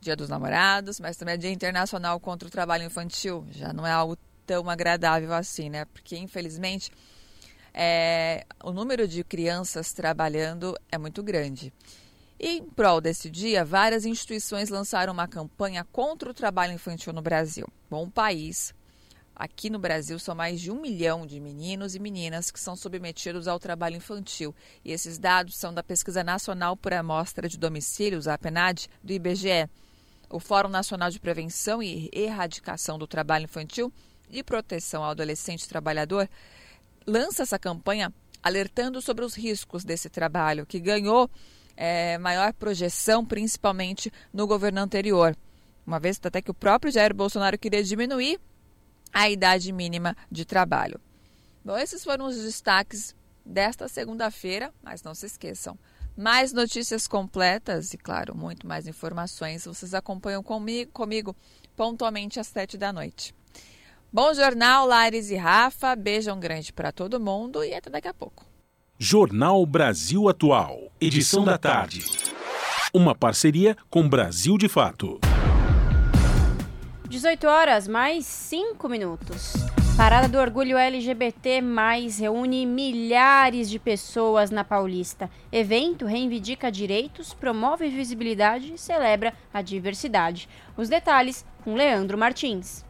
[0.00, 3.46] Dia dos Namorados, mas também é Dia Internacional contra o Trabalho Infantil.
[3.50, 4.16] Já não é algo
[4.46, 5.84] tão agradável assim, né?
[5.86, 6.90] Porque, infelizmente,
[7.72, 11.72] é, o número de crianças trabalhando é muito grande.
[12.38, 17.22] E, em prol desse dia, várias instituições lançaram uma campanha contra o trabalho infantil no
[17.22, 17.66] Brasil.
[17.88, 18.74] Bom, país,
[19.34, 23.46] aqui no Brasil, são mais de um milhão de meninos e meninas que são submetidos
[23.46, 24.54] ao trabalho infantil.
[24.84, 29.68] E esses dados são da Pesquisa Nacional por Amostra de Domicílios, a PNAD, do IBGE.
[30.28, 33.92] O Fórum Nacional de Prevenção e Erradicação do Trabalho Infantil
[34.28, 36.28] e Proteção ao Adolescente Trabalhador
[37.06, 38.12] lança essa campanha
[38.42, 41.30] alertando sobre os riscos desse trabalho, que ganhou
[41.76, 45.36] é, maior projeção, principalmente no governo anterior.
[45.86, 48.40] Uma vez até que o próprio Jair Bolsonaro queria diminuir
[49.12, 51.00] a idade mínima de trabalho.
[51.64, 53.14] Bom, esses foram os destaques
[53.44, 55.78] desta segunda-feira, mas não se esqueçam.
[56.16, 61.36] Mais notícias completas e, claro, muito mais informações vocês acompanham comigo, comigo
[61.74, 63.34] pontualmente às sete da noite.
[64.12, 65.96] Bom jornal, Lares e Rafa.
[65.96, 68.46] Beijão grande para todo mundo e até daqui a pouco.
[68.96, 72.02] Jornal Brasil Atual, edição da tarde.
[72.92, 75.20] Uma parceria com Brasil de Fato.
[77.06, 79.52] 18 horas, mais 5 minutos.
[79.98, 81.62] Parada do Orgulho LGBT
[82.18, 85.30] reúne milhares de pessoas na Paulista.
[85.52, 90.48] Evento reivindica direitos, promove visibilidade e celebra a diversidade.
[90.74, 92.82] Os detalhes com Leandro Martins.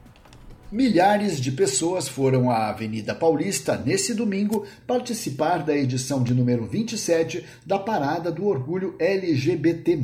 [0.75, 7.45] Milhares de pessoas foram à Avenida Paulista nesse domingo participar da edição de número 27
[7.65, 9.97] da Parada do Orgulho LGBT.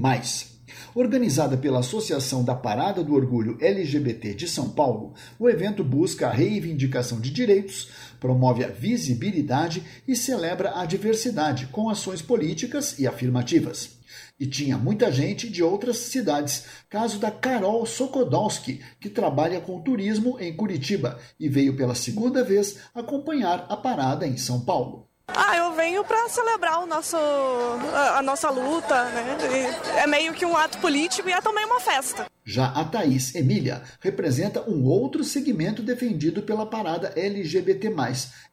[0.95, 6.33] Organizada pela Associação da Parada do Orgulho LGBT de São Paulo, o evento busca a
[6.33, 7.89] reivindicação de direitos,
[8.21, 14.00] promove a visibilidade e celebra a diversidade com ações políticas e afirmativas.
[14.41, 16.65] E tinha muita gente de outras cidades.
[16.89, 22.79] Caso da Carol Sokodowski, que trabalha com turismo em Curitiba e veio pela segunda vez
[22.95, 25.07] acompanhar a parada em São Paulo.
[25.29, 29.37] Ah, eu venho para celebrar o nosso, a, a nossa luta, né?
[29.53, 32.27] E é meio que um ato político e é também uma festa.
[32.51, 37.95] Já a Thaís Emília representa um outro segmento defendido pela parada LGBT.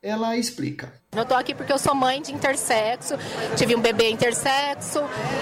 [0.04, 0.94] Ela explica.
[1.16, 3.16] Eu tô aqui porque eu sou mãe de intersexo,
[3.56, 5.00] tive um bebê intersexo,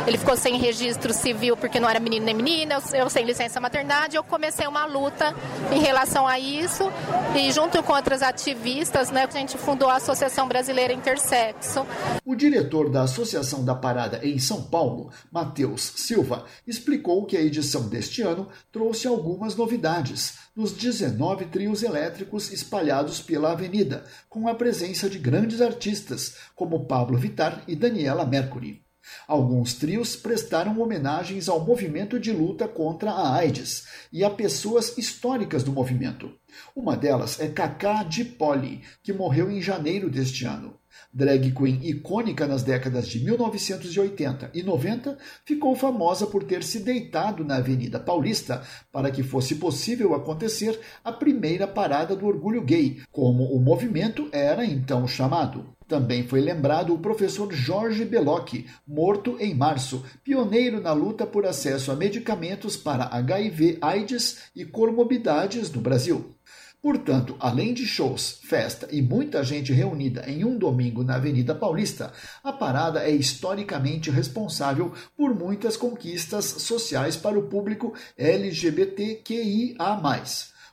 [0.08, 3.60] ele ficou sem registro civil porque não era menino nem menina, eu, eu sem licença
[3.60, 5.36] maternidade, eu comecei uma luta
[5.74, 6.84] em relação a isso
[7.36, 11.86] e junto com outras ativistas, né, a gente fundou a Associação Brasileira Intersexo.
[12.24, 17.90] O diretor da Associação da Parada em São Paulo, Matheus Silva, explicou que a edição
[17.90, 25.10] deste ano trouxe algumas novidades nos 19 trios elétricos espalhados pela avenida, com a presença
[25.10, 28.86] de grandes artistas como Pablo Vittar e Daniela Mercury.
[29.28, 35.64] Alguns trios prestaram homenagens ao movimento de luta contra a AIDS e a pessoas históricas
[35.64, 36.34] do movimento.
[36.76, 40.80] Uma delas é Cacá de Poli, que morreu em janeiro deste ano.
[41.18, 47.42] Drag queen icônica nas décadas de 1980 e 90, ficou famosa por ter se deitado
[47.46, 48.62] na Avenida Paulista
[48.92, 54.66] para que fosse possível acontecer a primeira parada do orgulho gay, como o movimento era
[54.66, 55.74] então chamado.
[55.88, 61.94] Também foi lembrado o professor Jorge Belocchi, morto em março, pioneiro na luta por acesso
[61.94, 66.35] a medicamentos para HIV, AIDS e comorbidades no Brasil.
[66.86, 72.14] Portanto, além de shows, festa e muita gente reunida em um domingo na Avenida Paulista,
[72.44, 79.76] a parada é historicamente responsável por muitas conquistas sociais para o público LGBTQIA.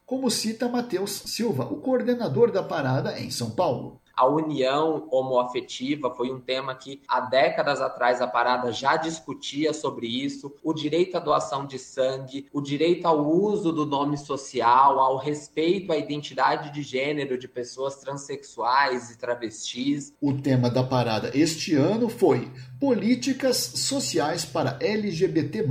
[0.05, 4.02] Como cita Matheus Silva, o coordenador da parada em São Paulo.
[4.15, 10.07] A união homoafetiva foi um tema que há décadas atrás a parada já discutia sobre
[10.07, 15.17] isso, o direito à doação de sangue, o direito ao uso do nome social, ao
[15.17, 20.13] respeito à identidade de gênero de pessoas transexuais e travestis.
[20.21, 25.65] O tema da parada este ano foi Políticas Sociais para LGBT+.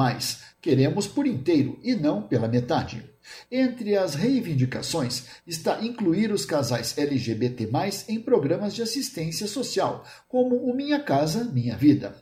[0.62, 3.11] Queremos por inteiro e não pela metade.
[3.52, 7.70] Entre as reivindicações está incluir os casais LGBT,
[8.08, 12.16] em programas de assistência social, como o Minha Casa Minha Vida.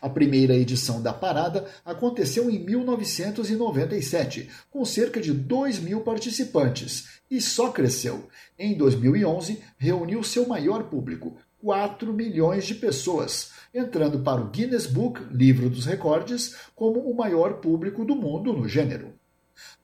[0.00, 7.40] A primeira edição da parada aconteceu em 1997, com cerca de 2 mil participantes, e
[7.40, 8.28] só cresceu.
[8.58, 15.20] Em 2011, reuniu seu maior público, 4 milhões de pessoas, entrando para o Guinness Book,
[15.30, 19.17] livro dos recordes, como o maior público do mundo no gênero.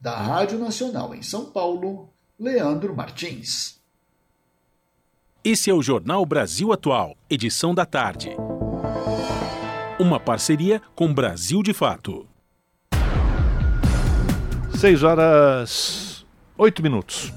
[0.01, 3.81] Da Rádio Nacional em São Paulo, Leandro Martins.
[5.43, 8.31] Esse é o Jornal Brasil Atual, edição da tarde.
[9.99, 12.27] Uma parceria com Brasil de Fato.
[14.79, 16.27] 6 horas
[16.57, 17.33] 8 minutos.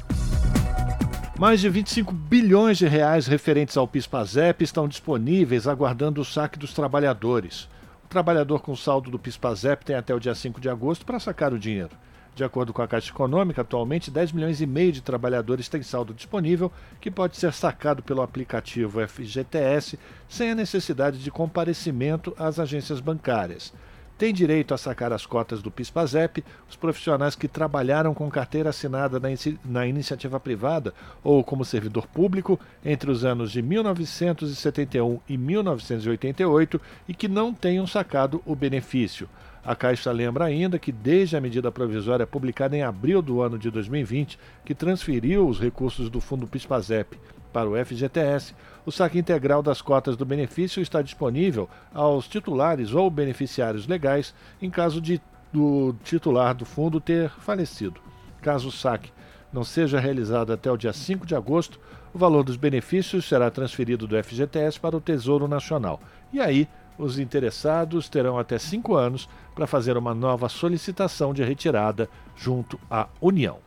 [1.38, 6.74] Mais de 25 bilhões de reais referentes ao PISPAZEP estão disponíveis aguardando o saque dos
[6.74, 7.70] trabalhadores.
[8.06, 11.54] O trabalhador com saldo do PISPAZEP tem até o dia 5 de agosto para sacar
[11.54, 11.92] o dinheiro.
[12.38, 16.14] De acordo com a Caixa Econômica, atualmente 10 milhões e meio de trabalhadores têm saldo
[16.14, 19.98] disponível que pode ser sacado pelo aplicativo FGTS
[20.30, 23.74] sem a necessidade de comparecimento às agências bancárias.
[24.20, 29.20] têm direito a sacar as cotas do PIS/PASEP os profissionais que trabalharam com carteira assinada
[29.20, 29.30] na,
[29.66, 30.94] na iniciativa privada
[31.24, 37.88] ou como servidor público entre os anos de 1971 e 1988 e que não tenham
[37.88, 39.28] sacado o benefício.
[39.68, 43.70] A Caixa lembra ainda que, desde a medida provisória publicada em abril do ano de
[43.70, 47.20] 2020, que transferiu os recursos do Fundo PIS/PASEP
[47.52, 53.12] para o FGTS, o saque integral das cotas do benefício está disponível aos titulares ou
[53.12, 55.22] beneficiários legais em caso de
[55.52, 58.00] do titular do fundo ter falecido.
[58.42, 59.12] Caso o saque
[59.52, 61.78] não seja realizado até o dia 5 de agosto,
[62.14, 66.00] o valor dos benefícios será transferido do FGTS para o Tesouro Nacional.
[66.32, 66.68] E aí,
[66.98, 73.08] os interessados terão até cinco anos para fazer uma nova solicitação de retirada junto à
[73.22, 73.60] União.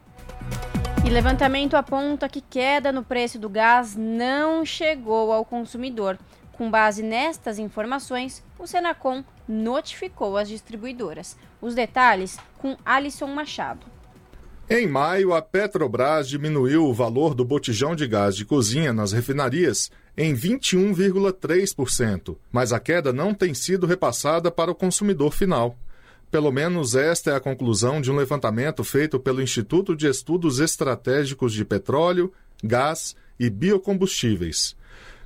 [1.05, 6.19] E levantamento aponta que queda no preço do gás não chegou ao consumidor.
[6.52, 11.36] Com base nestas informações, o Senacom notificou as distribuidoras.
[11.61, 13.86] Os detalhes com Alisson Machado.
[14.69, 19.90] Em maio, a Petrobras diminuiu o valor do botijão de gás de cozinha nas refinarias
[20.16, 25.77] em 21,3%, mas a queda não tem sido repassada para o consumidor final.
[26.31, 31.53] Pelo menos esta é a conclusão de um levantamento feito pelo Instituto de Estudos Estratégicos
[31.53, 32.32] de Petróleo,
[32.62, 34.77] Gás e Biocombustíveis.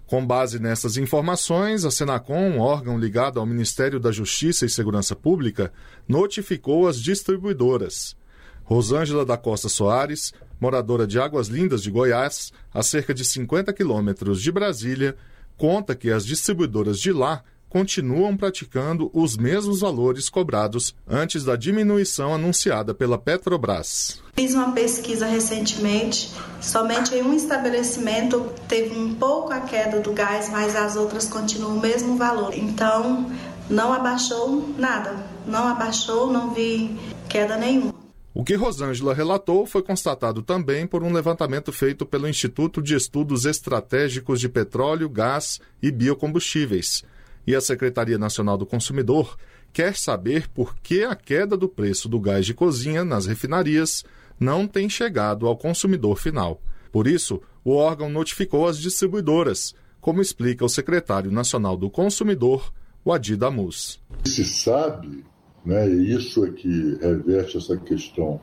[0.06, 5.72] Com base nessas informações, a Senacom, órgão ligado ao Ministério da Justiça e Segurança Pública,
[6.06, 8.16] notificou as distribuidoras.
[8.64, 14.40] Rosângela da Costa Soares, moradora de Águas Lindas de Goiás, a cerca de 50 quilômetros
[14.40, 15.16] de Brasília,
[15.56, 17.42] conta que as distribuidoras de lá
[17.74, 24.22] continuam praticando os mesmos valores cobrados antes da diminuição anunciada pela Petrobras.
[24.36, 30.48] Fiz uma pesquisa recentemente, somente em um estabelecimento teve um pouco a queda do gás,
[30.50, 32.56] mas as outras continuam o mesmo valor.
[32.56, 33.28] Então,
[33.68, 36.96] não abaixou nada, não abaixou, não vi
[37.28, 38.03] queda nenhuma.
[38.34, 43.44] O que Rosângela relatou foi constatado também por um levantamento feito pelo Instituto de Estudos
[43.44, 47.04] Estratégicos de Petróleo, Gás e Biocombustíveis,
[47.46, 49.36] e a Secretaria Nacional do Consumidor
[49.72, 54.04] quer saber por que a queda do preço do gás de cozinha nas refinarias
[54.38, 56.60] não tem chegado ao consumidor final.
[56.90, 62.72] Por isso, o órgão notificou as distribuidoras, como explica o secretário nacional do Consumidor,
[63.04, 64.00] o Adi Damus.
[64.24, 65.24] Se sabe,
[65.64, 68.40] né, e isso é que reveste essa questão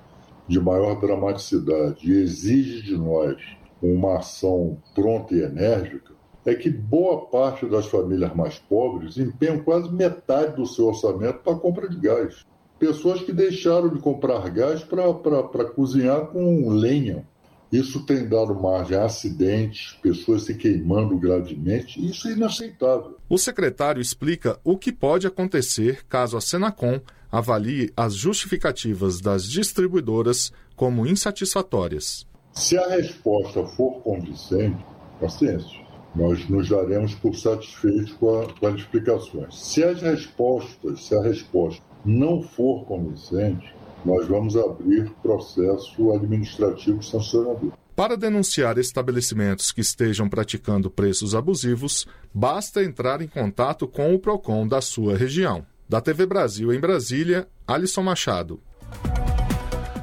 [0.48, 3.38] de maior dramaticidade e exige de nós
[3.81, 6.11] uma ação pronta e enérgica,
[6.45, 11.53] é que boa parte das famílias mais pobres empenham quase metade do seu orçamento para
[11.53, 12.45] a compra de gás.
[12.80, 17.27] Pessoas que deixaram de comprar gás para cozinhar com lenha.
[17.72, 23.18] Isso tem dado margem a acidentes, pessoas se queimando gravemente, isso é inaceitável.
[23.30, 26.99] O secretário explica o que pode acontecer caso a Senacom
[27.31, 32.27] avalie as justificativas das distribuidoras como insatisfatórias.
[32.52, 34.84] Se a resposta for convincente,
[35.19, 35.81] paciência
[36.15, 39.56] nós nos daremos por satisfeitos com, a, com as explicações.
[39.56, 43.73] Se as respostas, se a resposta não for convincente,
[44.06, 47.72] nós vamos abrir processo administrativo sancionador.
[47.95, 54.68] Para denunciar estabelecimentos que estejam praticando preços abusivos, basta entrar em contato com o PROCON
[54.68, 55.65] da sua região.
[55.88, 58.60] Da TV Brasil em Brasília, Alisson Machado.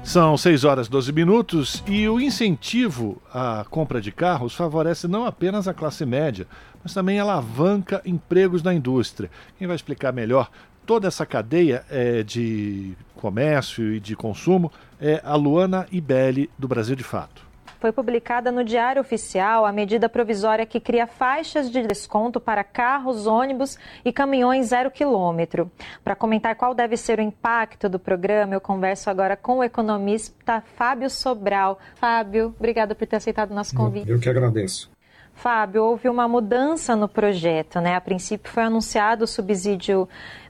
[0.05, 5.69] São 6 horas 12 minutos e o incentivo à compra de carros favorece não apenas
[5.69, 6.47] a classe média,
[6.83, 9.31] mas também alavanca empregos na indústria.
[9.59, 10.51] Quem vai explicar melhor
[10.89, 16.97] toda essa cadeia é, de comércio e de consumo é a Luana Ibelli, do Brasil
[16.97, 17.47] de Fato
[17.81, 23.25] foi publicada no Diário Oficial a medida provisória que cria faixas de desconto para carros,
[23.25, 25.71] ônibus e caminhões zero quilômetro.
[26.03, 30.61] Para comentar qual deve ser o impacto do programa, eu converso agora com o economista
[30.75, 31.79] Fábio Sobral.
[31.95, 34.11] Fábio, obrigada por ter aceitado o nosso convite.
[34.11, 34.91] Eu que agradeço.
[35.39, 37.95] Fábio, houve uma mudança no projeto, né?
[37.95, 40.09] A princípio foi anunciado o subsídio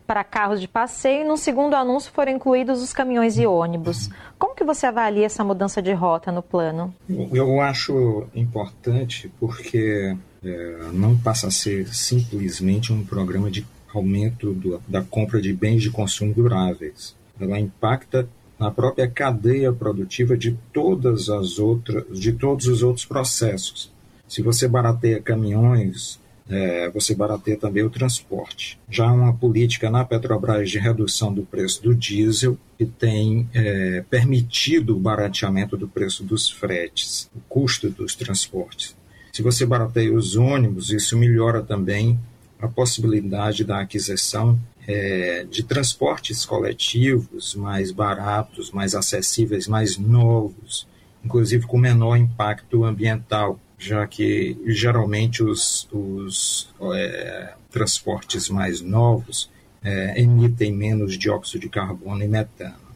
[0.08, 4.08] para carros de passeio e no segundo anúncio foram incluídos os caminhões e ônibus.
[4.38, 6.94] Como que você avalia essa mudança de rota no plano?
[7.30, 14.80] Eu acho importante porque é, não passa a ser simplesmente um programa de aumento do,
[14.88, 17.14] da compra de bens de consumo duráveis.
[17.38, 18.26] Ela impacta
[18.58, 23.92] na própria cadeia produtiva de todas as outras, de todos os outros processos.
[24.26, 26.18] Se você barateia caminhões,
[26.48, 28.78] é, você barateia também o transporte.
[28.88, 34.96] Já uma política na Petrobras de redução do preço do diesel, que tem é, permitido
[34.96, 38.96] o barateamento do preço dos fretes, o custo dos transportes.
[39.32, 42.18] Se você barateia os ônibus, isso melhora também
[42.60, 50.88] a possibilidade da aquisição é, de transportes coletivos mais baratos, mais acessíveis, mais novos,
[51.22, 59.50] inclusive com menor impacto ambiental, já que geralmente os, os é, transportes mais novos
[59.82, 62.88] é, emitem menos dióxido de carbono e metano.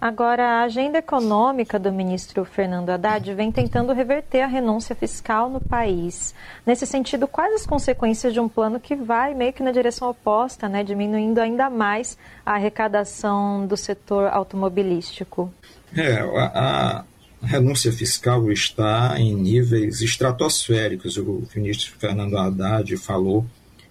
[0.00, 5.60] Agora, a agenda econômica do ministro Fernando Haddad vem tentando reverter a renúncia fiscal no
[5.60, 6.34] país.
[6.66, 10.68] Nesse sentido, quais as consequências de um plano que vai meio que na direção oposta,
[10.68, 15.52] né, diminuindo ainda mais a arrecadação do setor automobilístico?
[15.96, 17.04] É, a, a
[17.44, 21.16] renúncia fiscal está em níveis estratosféricos.
[21.16, 23.46] O ministro Fernando Haddad falou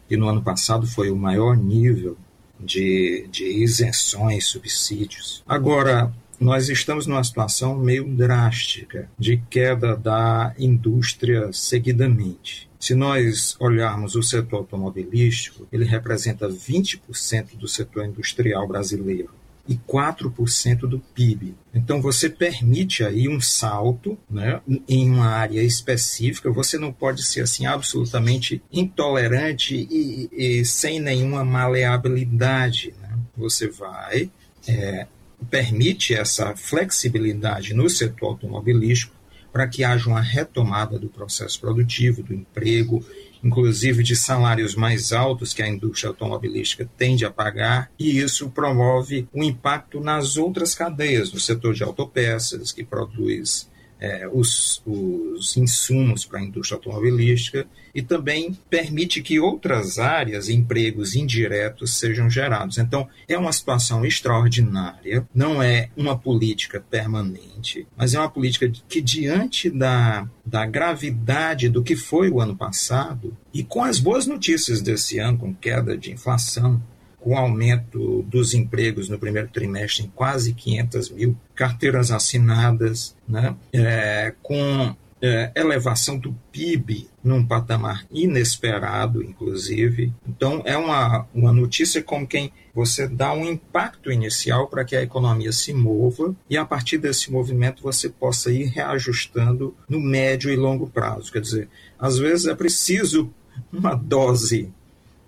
[0.07, 2.17] que no ano passado foi o maior nível
[2.59, 5.43] de, de isenções, subsídios.
[5.47, 12.69] Agora, nós estamos numa situação meio drástica de queda da indústria seguidamente.
[12.79, 19.29] Se nós olharmos o setor automobilístico, ele representa 20% do setor industrial brasileiro
[19.67, 21.55] e 4% do PIB.
[21.73, 26.51] Então você permite aí um salto né, em uma área específica.
[26.51, 32.93] Você não pode ser assim absolutamente intolerante e, e sem nenhuma maleabilidade.
[33.01, 33.17] Né?
[33.37, 34.29] Você vai
[34.67, 35.07] é,
[35.49, 39.13] permite essa flexibilidade no setor automobilístico
[39.51, 43.05] para que haja uma retomada do processo produtivo, do emprego
[43.43, 49.27] inclusive de salários mais altos que a indústria automobilística tende a pagar, e isso promove
[49.33, 53.69] um impacto nas outras cadeias, no setor de autopeças, que produz
[54.03, 57.65] é, os, os insumos para a indústria automobilística
[57.95, 62.77] e também permite que outras áreas, empregos indiretos, sejam gerados.
[62.77, 69.01] Então, é uma situação extraordinária, não é uma política permanente, mas é uma política que,
[69.01, 74.81] diante da, da gravidade do que foi o ano passado, e com as boas notícias
[74.81, 76.81] desse ano, com queda de inflação,
[77.23, 83.55] com aumento dos empregos no primeiro trimestre em quase 500 mil, carteiras assinadas, né?
[83.71, 90.11] É, com é, elevação do PIB num patamar inesperado, inclusive.
[90.27, 95.01] Então, é uma, uma notícia como quem você dá um impacto inicial para que a
[95.01, 100.57] economia se mova e, a partir desse movimento, você possa ir reajustando no médio e
[100.57, 101.31] longo prazo.
[101.31, 103.33] Quer dizer, às vezes é preciso
[103.71, 104.73] uma dose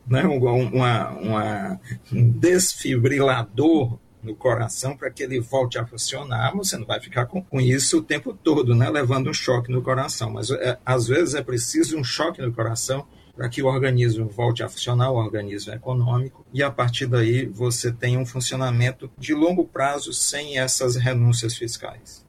[0.07, 1.80] né, uma, uma,
[2.11, 7.41] um desfibrilador no coração para que ele volte a funcionar, você não vai ficar com,
[7.41, 10.32] com isso o tempo todo, né, levando um choque no coração.
[10.32, 13.06] Mas é, às vezes é preciso um choque no coração
[13.36, 17.91] para que o organismo volte a funcionar, o organismo econômico, e a partir daí você
[17.91, 22.26] tem um funcionamento de longo prazo sem essas renúncias fiscais.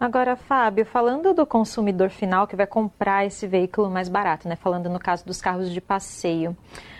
[0.00, 4.54] Agora, Fábio, falando do consumidor final que vai comprar esse veículo mais barato, né?
[4.54, 6.56] Falando no caso dos carros de passeio.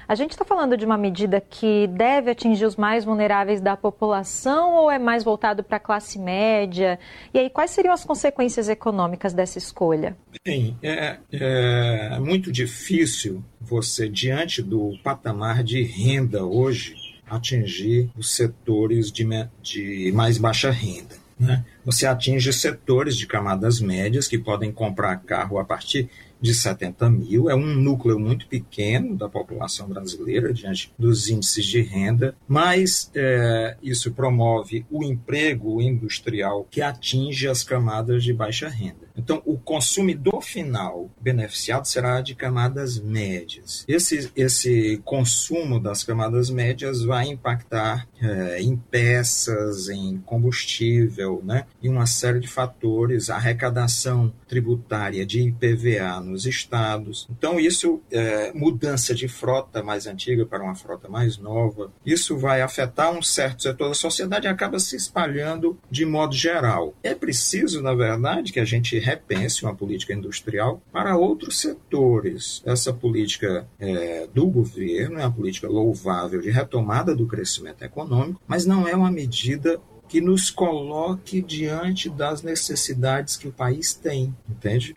[0.08, 4.74] A gente está falando de uma medida que deve atingir os mais vulneráveis da população
[4.74, 6.98] ou é mais voltado para a classe média?
[7.34, 10.16] E aí, quais seriam as consequências econômicas dessa escolha?
[10.42, 16.94] Bem, é, é muito difícil você, diante do patamar de renda hoje,
[17.28, 19.26] atingir os setores de,
[19.62, 21.16] de mais baixa renda.
[21.38, 21.64] Né?
[21.84, 26.08] Você atinge setores de camadas médias que podem comprar carro a partir
[26.40, 31.80] de 70 mil, é um núcleo muito pequeno da população brasileira diante dos índices de
[31.80, 39.07] renda, mas é, isso promove o emprego industrial que atinge as camadas de baixa renda.
[39.18, 43.84] Então, o consumidor final beneficiado será de camadas médias.
[43.88, 51.88] Esse, esse consumo das camadas médias vai impactar é, em peças, em combustível, né, e
[51.88, 57.26] uma série de fatores, arrecadação tributária de IPVA nos estados.
[57.30, 62.62] Então, isso, é, mudança de frota mais antiga para uma frota mais nova, isso vai
[62.62, 66.94] afetar um certo setor da sociedade e acaba se espalhando de modo geral.
[67.02, 72.62] É preciso, na verdade, que a gente repense uma política industrial para outros setores.
[72.64, 78.66] Essa política é, do governo é uma política louvável de retomada do crescimento econômico, mas
[78.66, 84.94] não é uma medida que nos coloque diante das necessidades que o país tem, entende?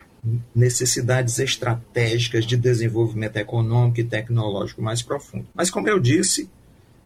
[0.54, 5.46] necessidades estratégicas de desenvolvimento econômico e tecnológico mais profundo.
[5.52, 6.48] Mas, como eu disse,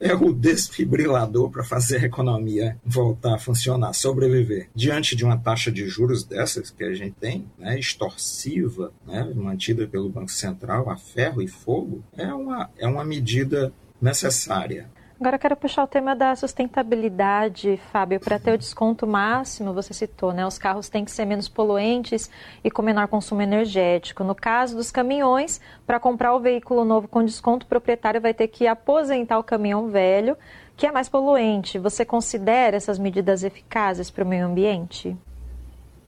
[0.01, 4.69] é o desfibrilador para fazer a economia voltar a funcionar, sobreviver.
[4.75, 9.87] Diante de uma taxa de juros dessas que a gente tem, né, extorsiva, né, mantida
[9.87, 14.89] pelo Banco Central a ferro e fogo, é uma, é uma medida necessária.
[15.19, 19.95] Agora eu quero puxar o tema da sustentabilidade, Fábio, para ter o desconto máximo, você
[19.95, 20.47] citou, né?
[20.47, 22.31] Os carros têm que ser menos poluentes
[22.63, 24.23] e com menor consumo energético.
[24.23, 28.49] No caso dos caminhões, para comprar o veículo novo com desconto, o proprietário vai ter
[28.49, 30.37] que aposentar o caminhão velho,
[30.77, 31.79] que é mais poluente.
[31.79, 35.17] Você considera essas medidas eficazes para o meio ambiente?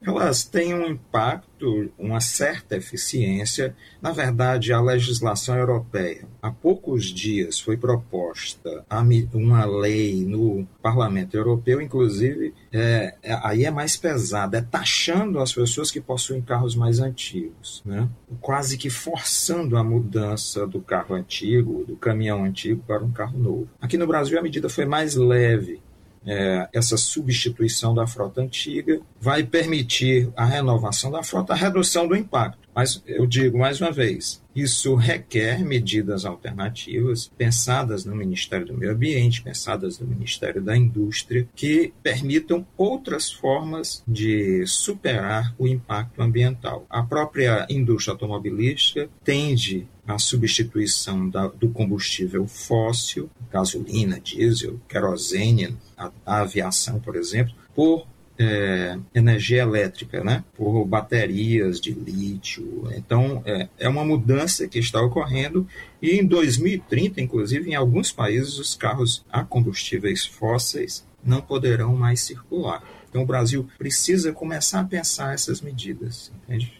[0.01, 3.75] Elas têm um impacto, uma certa eficiência.
[4.01, 8.85] Na verdade, a legislação europeia, há poucos dias foi proposta
[9.33, 15.53] uma lei no Parlamento Europeu, inclusive, é, é, aí é mais pesada, é taxando as
[15.53, 18.07] pessoas que possuem carros mais antigos, né?
[18.39, 23.69] quase que forçando a mudança do carro antigo, do caminhão antigo, para um carro novo.
[23.81, 25.81] Aqui no Brasil, a medida foi mais leve
[26.25, 32.15] é, essa substituição da frota antiga, vai permitir a renovação da frota, a redução do
[32.15, 32.69] impacto.
[32.73, 38.93] Mas eu digo mais uma vez, isso requer medidas alternativas pensadas no Ministério do Meio
[38.93, 46.85] Ambiente, pensadas no Ministério da Indústria, que permitam outras formas de superar o impacto ambiental.
[46.89, 56.11] A própria indústria automobilística tende à substituição da, do combustível fóssil, gasolina, diesel, querosene, a,
[56.25, 58.07] a aviação, por exemplo, por
[58.39, 60.43] é, energia elétrica, né?
[60.55, 62.89] por baterias de lítio.
[62.95, 65.67] Então, é, é uma mudança que está ocorrendo
[66.01, 72.21] e em 2030, inclusive, em alguns países, os carros a combustíveis fósseis não poderão mais
[72.21, 72.81] circular.
[73.09, 76.79] Então, o Brasil precisa começar a pensar essas medidas, entende?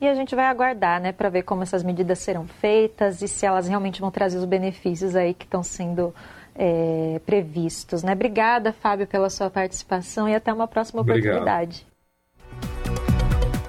[0.00, 3.44] E a gente vai aguardar, né, para ver como essas medidas serão feitas e se
[3.44, 6.14] elas realmente vão trazer os benefícios aí que estão sendo
[6.58, 8.02] é, previstos.
[8.02, 8.12] Né?
[8.12, 11.36] Obrigada, Fábio, pela sua participação e até uma próxima Obrigado.
[11.36, 11.86] oportunidade.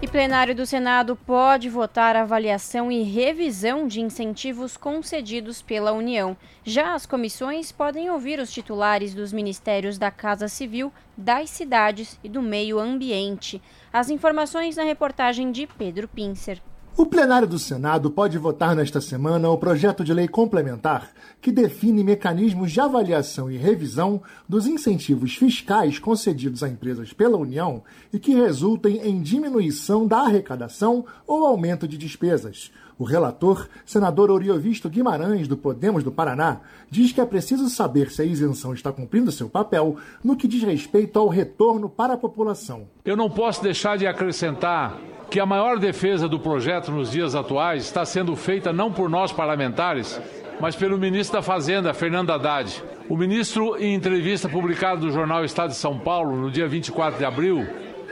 [0.01, 6.37] E plenário do Senado pode votar avaliação e revisão de incentivos concedidos pela União.
[6.63, 12.29] Já as comissões podem ouvir os titulares dos ministérios da Casa Civil, das cidades e
[12.29, 13.61] do meio ambiente.
[13.91, 16.61] As informações na reportagem de Pedro Pincer.
[16.99, 21.09] O plenário do Senado pode votar nesta semana o projeto de lei complementar
[21.39, 27.81] que define mecanismos de avaliação e revisão dos incentivos fiscais concedidos a empresas pela União
[28.11, 32.69] e que resultem em diminuição da arrecadação ou aumento de despesas.
[32.97, 36.59] O relator, senador Oriovisto Guimarães, do Podemos do Paraná,
[36.91, 40.63] diz que é preciso saber se a isenção está cumprindo seu papel no que diz
[40.63, 42.89] respeito ao retorno para a população.
[43.05, 44.99] Eu não posso deixar de acrescentar
[45.29, 49.31] que a maior defesa do projeto nos dias atuais está sendo feita não por nós
[49.31, 50.19] parlamentares,
[50.59, 52.83] mas pelo ministro da Fazenda, Fernando Haddad.
[53.07, 57.25] O ministro, em entrevista publicada no jornal Estado de São Paulo, no dia 24 de
[57.25, 57.65] abril,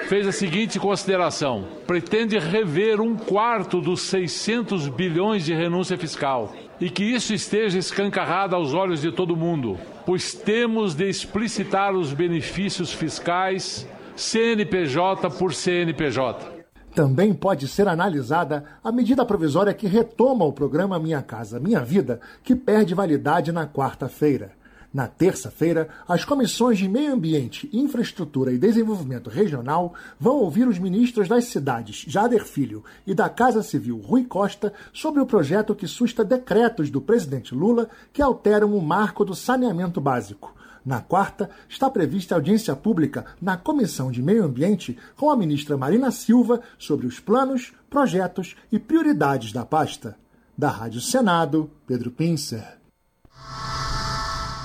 [0.08, 6.90] fez a seguinte consideração: pretende rever um quarto dos 600 bilhões de renúncia fiscal e
[6.90, 12.94] que isso esteja escancarado aos olhos de todo mundo, pois temos de explicitar os benefícios
[12.94, 16.57] fiscais CNPJ por CNPJ.
[16.98, 22.20] Também pode ser analisada a medida provisória que retoma o programa Minha Casa Minha Vida,
[22.44, 24.54] que perde validade na quarta-feira.
[24.92, 31.28] Na terça-feira, as comissões de Meio Ambiente, Infraestrutura e Desenvolvimento Regional vão ouvir os ministros
[31.28, 36.26] das cidades, Jader Filho, e da Casa Civil, Rui Costa, sobre o projeto que susta
[36.26, 40.57] decretos do presidente Lula que alteram o marco do saneamento básico.
[40.88, 46.12] Na quarta, está prevista audiência pública na Comissão de Meio Ambiente com a ministra Marina
[46.12, 50.18] Silva sobre os planos, projetos e prioridades da pasta.
[50.58, 52.64] Da Rádio Senado, Pedro Pincer.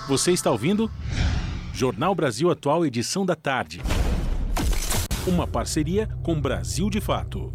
[0.06, 0.88] Você está ouvindo?
[1.74, 3.82] Jornal Brasil Atual, edição da tarde.
[5.26, 7.52] Uma parceria com Brasil de Fato.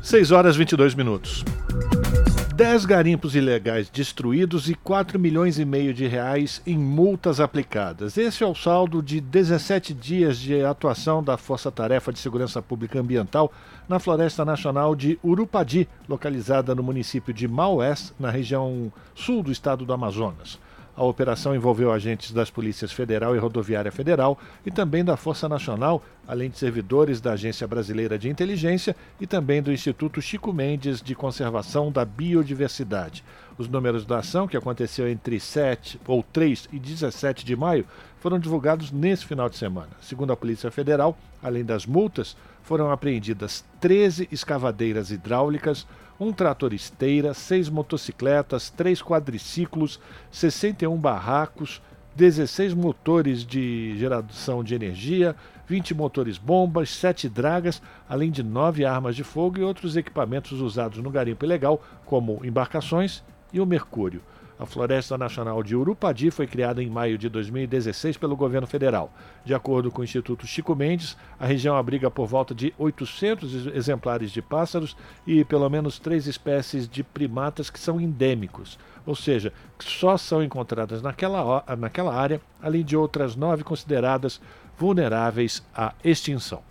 [0.00, 1.44] 6 horas 22 minutos.
[2.56, 8.16] 10 garimpos ilegais destruídos e 4 milhões e meio de reais em multas aplicadas.
[8.16, 12.98] Esse é o saldo de 17 dias de atuação da Força Tarefa de Segurança Pública
[12.98, 13.52] Ambiental
[13.86, 19.84] na Floresta Nacional de Urupadi, localizada no município de Maués, na região sul do estado
[19.84, 20.58] do Amazonas.
[20.96, 26.02] A operação envolveu agentes das Polícias Federal e Rodoviária Federal e também da Força Nacional,
[26.26, 31.14] além de servidores da Agência Brasileira de Inteligência e também do Instituto Chico Mendes de
[31.14, 33.22] Conservação da Biodiversidade.
[33.58, 37.84] Os números da ação, que aconteceu entre 7 ou 3 e 17 de maio,
[38.18, 39.90] foram divulgados nesse final de semana.
[40.00, 45.86] Segundo a Polícia Federal, além das multas, foram apreendidas 13 escavadeiras hidráulicas,
[46.18, 51.82] um trator esteira, seis motocicletas, três quadriciclos, 61 barracos,
[52.16, 55.36] 16 motores de geração de energia,
[55.66, 60.98] 20 motores bombas, 7 dragas, além de 9 armas de fogo e outros equipamentos usados
[61.02, 63.22] no garimpo ilegal, como embarcações
[63.52, 64.22] e o mercúrio.
[64.58, 69.12] A Floresta Nacional de Urupadi foi criada em maio de 2016 pelo governo federal.
[69.44, 74.30] De acordo com o Instituto Chico Mendes, a região abriga por volta de 800 exemplares
[74.30, 74.96] de pássaros
[75.26, 80.42] e pelo menos três espécies de primatas que são endêmicos, ou seja, que só são
[80.42, 84.40] encontradas naquela, naquela área, além de outras nove consideradas
[84.78, 86.62] vulneráveis à extinção.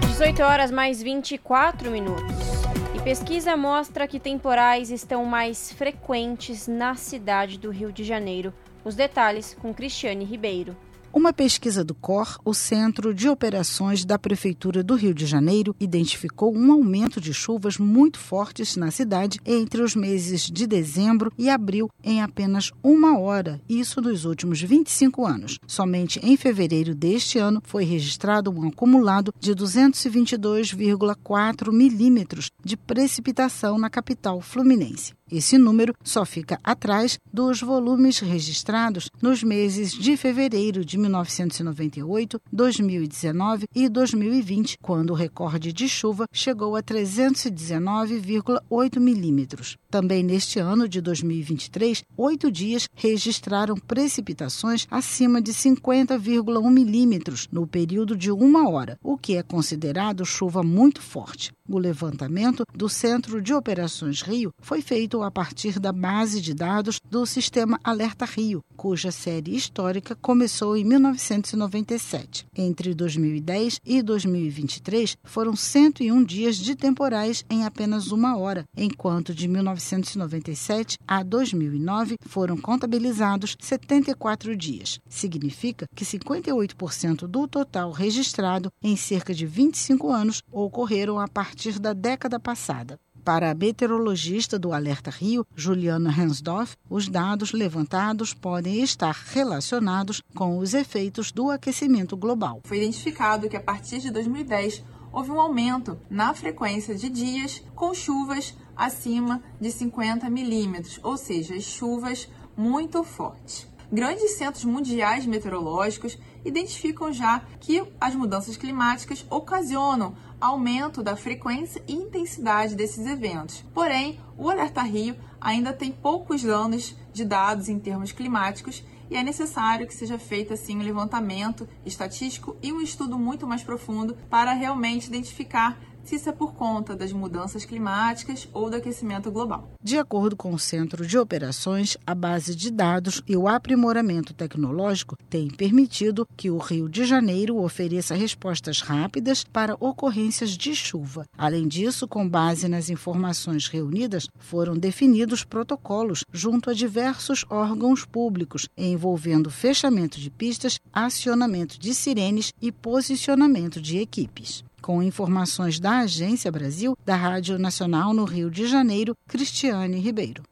[0.00, 2.65] 18 horas mais 24 minutos.
[3.06, 8.52] Pesquisa mostra que temporais estão mais frequentes na cidade do Rio de Janeiro.
[8.84, 10.76] Os detalhes com Cristiane Ribeiro.
[11.16, 16.54] Uma pesquisa do COR, o Centro de Operações da Prefeitura do Rio de Janeiro, identificou
[16.54, 21.88] um aumento de chuvas muito fortes na cidade entre os meses de dezembro e abril
[22.04, 25.58] em apenas uma hora, isso nos últimos 25 anos.
[25.66, 33.88] Somente em fevereiro deste ano foi registrado um acumulado de 222,4 milímetros de precipitação na
[33.88, 35.14] capital fluminense.
[35.30, 43.66] Esse número só fica atrás dos volumes registrados nos meses de fevereiro de 1998, 2019
[43.74, 49.76] e 2020, quando o recorde de chuva chegou a 319,8 milímetros.
[49.90, 58.16] Também neste ano de 2023, oito dias registraram precipitações acima de 50,1 milímetros no período
[58.16, 61.52] de uma hora, o que é considerado chuva muito forte.
[61.68, 67.00] O levantamento do Centro de Operações Rio foi feito a partir da base de dados
[67.10, 72.46] do Sistema Alerta Rio, cuja série histórica começou em 1997.
[72.56, 79.48] Entre 2010 e 2023 foram 101 dias de temporais em apenas uma hora, enquanto de
[79.86, 84.98] 1997 a 2009 foram contabilizados 74 dias.
[85.08, 91.92] Significa que 58% do total registrado em cerca de 25 anos ocorreram a partir da
[91.92, 92.98] década passada.
[93.24, 100.58] Para a meteorologista do Alerta Rio, Juliana Hansdorff, os dados levantados podem estar relacionados com
[100.58, 102.60] os efeitos do aquecimento global.
[102.64, 107.92] Foi identificado que a partir de 2010 houve um aumento na frequência de dias com
[107.92, 113.66] chuvas acima de 50 milímetros, ou seja, chuvas muito fortes.
[113.90, 121.94] Grandes centros mundiais meteorológicos identificam já que as mudanças climáticas ocasionam aumento da frequência e
[121.94, 123.64] intensidade desses eventos.
[123.72, 129.22] Porém, o Alerta Rio ainda tem poucos anos de dados em termos climáticos e é
[129.22, 134.52] necessário que seja feito assim um levantamento estatístico e um estudo muito mais profundo para
[134.52, 139.72] realmente identificar se isso é por conta das mudanças climáticas ou do aquecimento global.
[139.82, 145.16] De acordo com o Centro de Operações, a base de dados e o aprimoramento tecnológico
[145.28, 151.24] têm permitido que o Rio de Janeiro ofereça respostas rápidas para ocorrências de chuva.
[151.36, 158.68] Além disso, com base nas informações reunidas, foram definidos protocolos junto a diversos órgãos públicos,
[158.76, 164.65] envolvendo fechamento de pistas, acionamento de sirenes e posicionamento de equipes.
[164.86, 170.44] Com informações da Agência Brasil, da Rádio Nacional no Rio de Janeiro, Cristiane Ribeiro.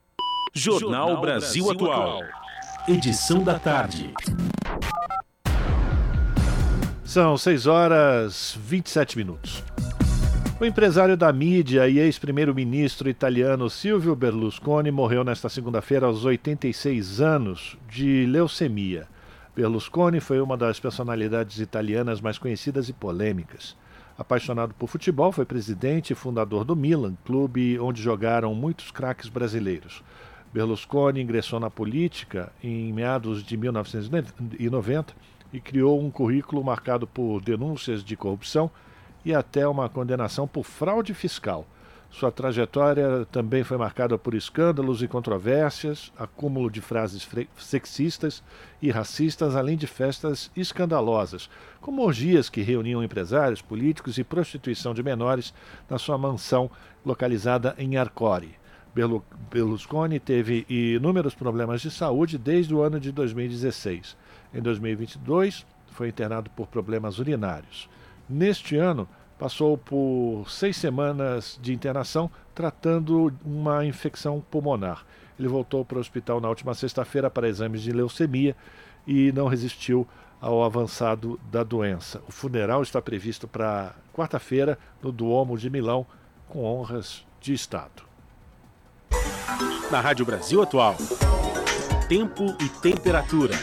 [0.53, 2.21] Jornal Brasil Atual.
[2.89, 4.13] Edição da tarde.
[7.05, 9.63] São 6 horas 27 minutos.
[10.61, 17.79] O empresário da mídia e ex-primeiro-ministro italiano Silvio Berlusconi morreu nesta segunda-feira aos 86 anos
[17.89, 19.07] de leucemia.
[19.55, 23.77] Berlusconi foi uma das personalidades italianas mais conhecidas e polêmicas.
[24.17, 30.05] Apaixonado por futebol, foi presidente e fundador do Milan, clube onde jogaram muitos craques brasileiros.
[30.53, 35.15] Berlusconi ingressou na política em meados de 1990
[35.53, 38.71] e criou um currículo marcado por denúncias de corrupção
[39.25, 41.67] e até uma condenação por fraude fiscal.
[42.15, 47.29] Sua trajetória também foi marcada por escândalos e controvérsias, acúmulo de frases
[47.59, 48.41] sexistas
[48.81, 51.51] e racistas, além de festas escandalosas,
[51.81, 55.53] como orgias que reuniam empresários, políticos e prostituição de menores
[55.91, 56.71] na sua mansão
[57.05, 58.55] localizada em Arcore.
[59.51, 64.17] Berlusconi teve inúmeros problemas de saúde desde o ano de 2016.
[64.55, 67.89] Em 2022, foi internado por problemas urinários.
[68.29, 69.09] Neste ano,
[69.39, 75.05] passou por seis semanas de internação tratando uma infecção pulmonar.
[75.39, 78.57] Ele voltou para o hospital na última sexta-feira para exames de leucemia
[79.07, 80.07] e não resistiu
[80.41, 82.21] ao avançado da doença.
[82.29, 86.07] O funeral está previsto para quarta-feira no Duomo de Milão,
[86.49, 88.03] com honras de Estado.
[89.91, 90.97] Na Rádio Brasil Atual,
[92.09, 93.55] tempo e temperatura.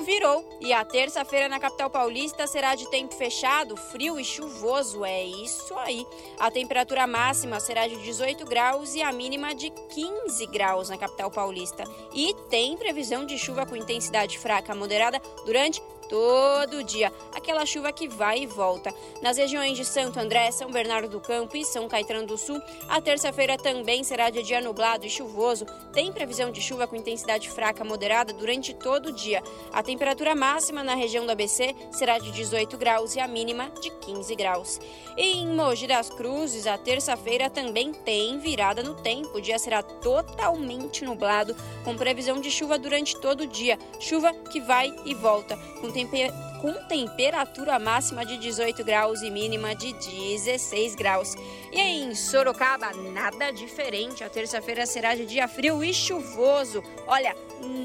[0.00, 5.04] Virou e a terça-feira na capital paulista será de tempo fechado, frio e chuvoso.
[5.04, 6.06] É isso aí.
[6.38, 11.30] A temperatura máxima será de 18 graus e a mínima de 15 graus na capital
[11.30, 11.84] paulista.
[12.14, 18.08] E tem previsão de chuva com intensidade fraca moderada durante todo dia, aquela chuva que
[18.08, 18.92] vai e volta.
[19.20, 23.00] Nas regiões de Santo André, São Bernardo do Campo e São Caetano do Sul, a
[23.00, 25.66] terça-feira também será de dia nublado e chuvoso.
[25.92, 29.42] Tem previsão de chuva com intensidade fraca moderada durante todo o dia.
[29.72, 33.90] A temperatura máxima na região do ABC será de 18 graus e a mínima de
[33.90, 34.80] 15 graus.
[35.16, 39.38] E em Mogi das Cruzes, a terça-feira também tem virada no tempo.
[39.38, 41.54] O dia será totalmente nublado,
[41.84, 43.78] com previsão de chuva durante todo o dia.
[44.00, 46.32] Chuva que vai e volta, com temper...
[46.60, 51.34] com temperatura máxima de 18 graus e mínima de 16 graus.
[51.72, 54.24] E em Sorocaba, nada diferente.
[54.24, 56.82] A terça-feira será de dia frio e chuvoso.
[57.06, 57.34] Olha,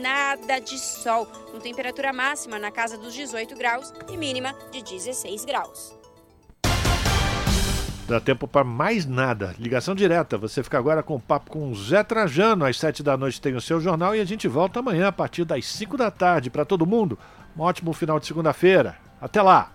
[0.01, 5.45] nada de sol, com temperatura máxima na casa dos 18 graus e mínima de 16
[5.45, 5.97] graus.
[8.07, 9.53] Dá tempo para mais nada.
[9.59, 10.37] Ligação direta.
[10.37, 12.63] Você fica agora com o papo com o Zé Trajano.
[12.63, 15.43] Às sete da noite tem o seu jornal e a gente volta amanhã a partir
[15.43, 16.49] das 5 da tarde.
[16.49, 17.19] Para todo mundo,
[17.57, 18.95] um ótimo final de segunda-feira.
[19.19, 19.65] Até lá!